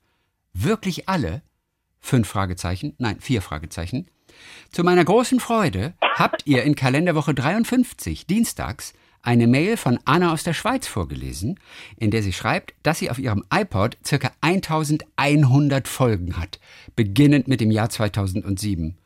Wirklich 0.52 1.08
alle? 1.08 1.42
Fünf 2.00 2.28
Fragezeichen, 2.28 2.94
nein, 2.98 3.20
vier 3.20 3.42
Fragezeichen. 3.42 4.08
Zu 4.70 4.82
meiner 4.82 5.04
großen 5.04 5.40
Freude 5.40 5.94
habt 6.16 6.46
ihr 6.46 6.62
in 6.64 6.74
Kalenderwoche 6.74 7.34
53, 7.34 8.26
dienstags, 8.26 8.92
eine 9.22 9.46
Mail 9.46 9.76
von 9.76 10.00
Anna 10.04 10.32
aus 10.32 10.42
der 10.42 10.52
Schweiz 10.52 10.86
vorgelesen, 10.86 11.60
in 11.96 12.10
der 12.10 12.22
sie 12.22 12.32
schreibt, 12.32 12.74
dass 12.82 12.98
sie 12.98 13.08
auf 13.08 13.18
ihrem 13.18 13.44
iPod 13.54 13.96
circa 14.04 14.32
1100 14.40 15.86
Folgen 15.86 16.36
hat, 16.36 16.58
beginnend 16.96 17.46
mit 17.46 17.60
dem 17.60 17.70
Jahr 17.70 17.88
2007. 17.88 18.98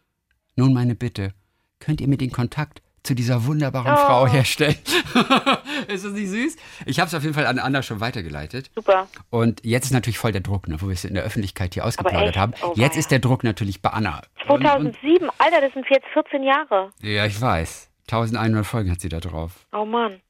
Nun 0.57 0.73
meine 0.73 0.95
Bitte, 0.95 1.35
könnt 1.81 2.01
ihr 2.01 2.09
mir 2.09 2.17
den 2.17 2.33
Kontakt 2.33 2.81
zu 3.07 3.15
dieser 3.15 3.47
wunderbaren 3.47 3.93
Oh. 3.93 3.97
Frau 3.97 4.27
herstellen. 4.27 4.77
ist 5.89 6.05
das 6.05 6.13
nicht 6.13 6.29
süß? 6.29 6.57
Ich 6.87 6.99
habe 7.01 7.09
es 7.09 7.15
auf 7.15 7.23
jeden 7.23 7.35
Fall 7.35 7.47
an 7.47 7.59
Anna 7.59 7.83
schon 7.83 8.01
weitergeleitet. 8.01 8.71
Super. 8.75 9.09
Und 9.31 9.65
jetzt 9.65 9.87
ist 9.87 9.93
natürlich 9.93 10.19
voll 10.19 10.33
der 10.33 10.41
Druck, 10.43 10.69
ne, 10.69 10.81
wo 10.81 10.87
wir 10.87 10.93
es 10.95 11.05
in 11.05 11.15
der 11.15 11.23
Öffentlichkeit 11.23 11.75
hier 11.75 11.85
ausgeplaudert 11.85 12.37
haben. 12.37 12.53
Oh, 12.63 12.73
jetzt 12.77 12.97
ist 12.97 13.11
der 13.11 13.19
Druck 13.21 13.45
natürlich 13.45 13.81
bei 13.81 13.91
Anna. 13.91 14.23
Und, 14.49 14.57
und, 14.57 14.63
2007, 14.63 15.31
Alter, 15.39 15.61
das 15.63 15.73
sind 15.73 15.87
jetzt 15.91 16.07
14 16.13 16.43
Jahre. 16.43 16.91
ja, 17.03 17.25
ich 17.27 17.41
weiß. 17.41 17.91
1100 18.09 18.65
Folgen 18.65 18.91
hat 18.91 19.01
sie 19.01 19.09
da 19.09 19.19
drauf. 19.19 19.67
Oh 19.73 19.85
Mann. 19.85 20.21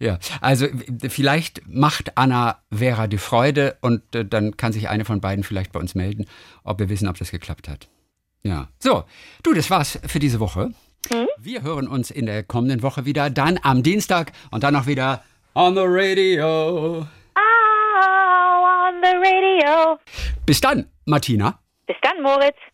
Ja, 0.00 0.18
also 0.42 0.66
vielleicht 1.08 1.62
macht 1.66 2.18
Anna 2.18 2.58
Vera 2.70 3.06
die 3.06 3.16
Freude 3.16 3.78
und 3.80 4.02
äh, 4.14 4.24
dann 4.26 4.56
kann 4.58 4.72
sich 4.72 4.88
eine 4.90 5.04
von 5.06 5.20
beiden 5.22 5.42
vielleicht 5.44 5.72
bei 5.72 5.80
uns 5.80 5.94
melden, 5.94 6.26
ob 6.64 6.78
wir 6.78 6.88
wissen, 6.90 7.08
ob 7.08 7.16
das 7.16 7.30
geklappt 7.30 7.68
hat. 7.68 7.88
Ja. 8.42 8.68
So, 8.80 9.04
du, 9.44 9.54
das 9.54 9.70
war's 9.70 9.98
für 10.04 10.18
diese 10.18 10.40
Woche. 10.40 10.72
Wir 11.38 11.62
hören 11.62 11.88
uns 11.88 12.10
in 12.10 12.26
der 12.26 12.42
kommenden 12.42 12.82
Woche 12.82 13.04
wieder, 13.04 13.28
dann 13.30 13.58
am 13.62 13.82
Dienstag 13.82 14.32
und 14.50 14.62
dann 14.62 14.76
auch 14.76 14.86
wieder 14.86 15.22
on 15.54 15.74
the 15.74 15.82
radio. 15.84 17.00
Oh, 17.00 18.64
on 18.86 18.94
the 19.02 19.16
radio. 19.16 19.98
Bis 20.46 20.60
dann, 20.60 20.86
Martina. 21.04 21.58
Bis 21.86 21.96
dann, 22.02 22.22
Moritz. 22.22 22.56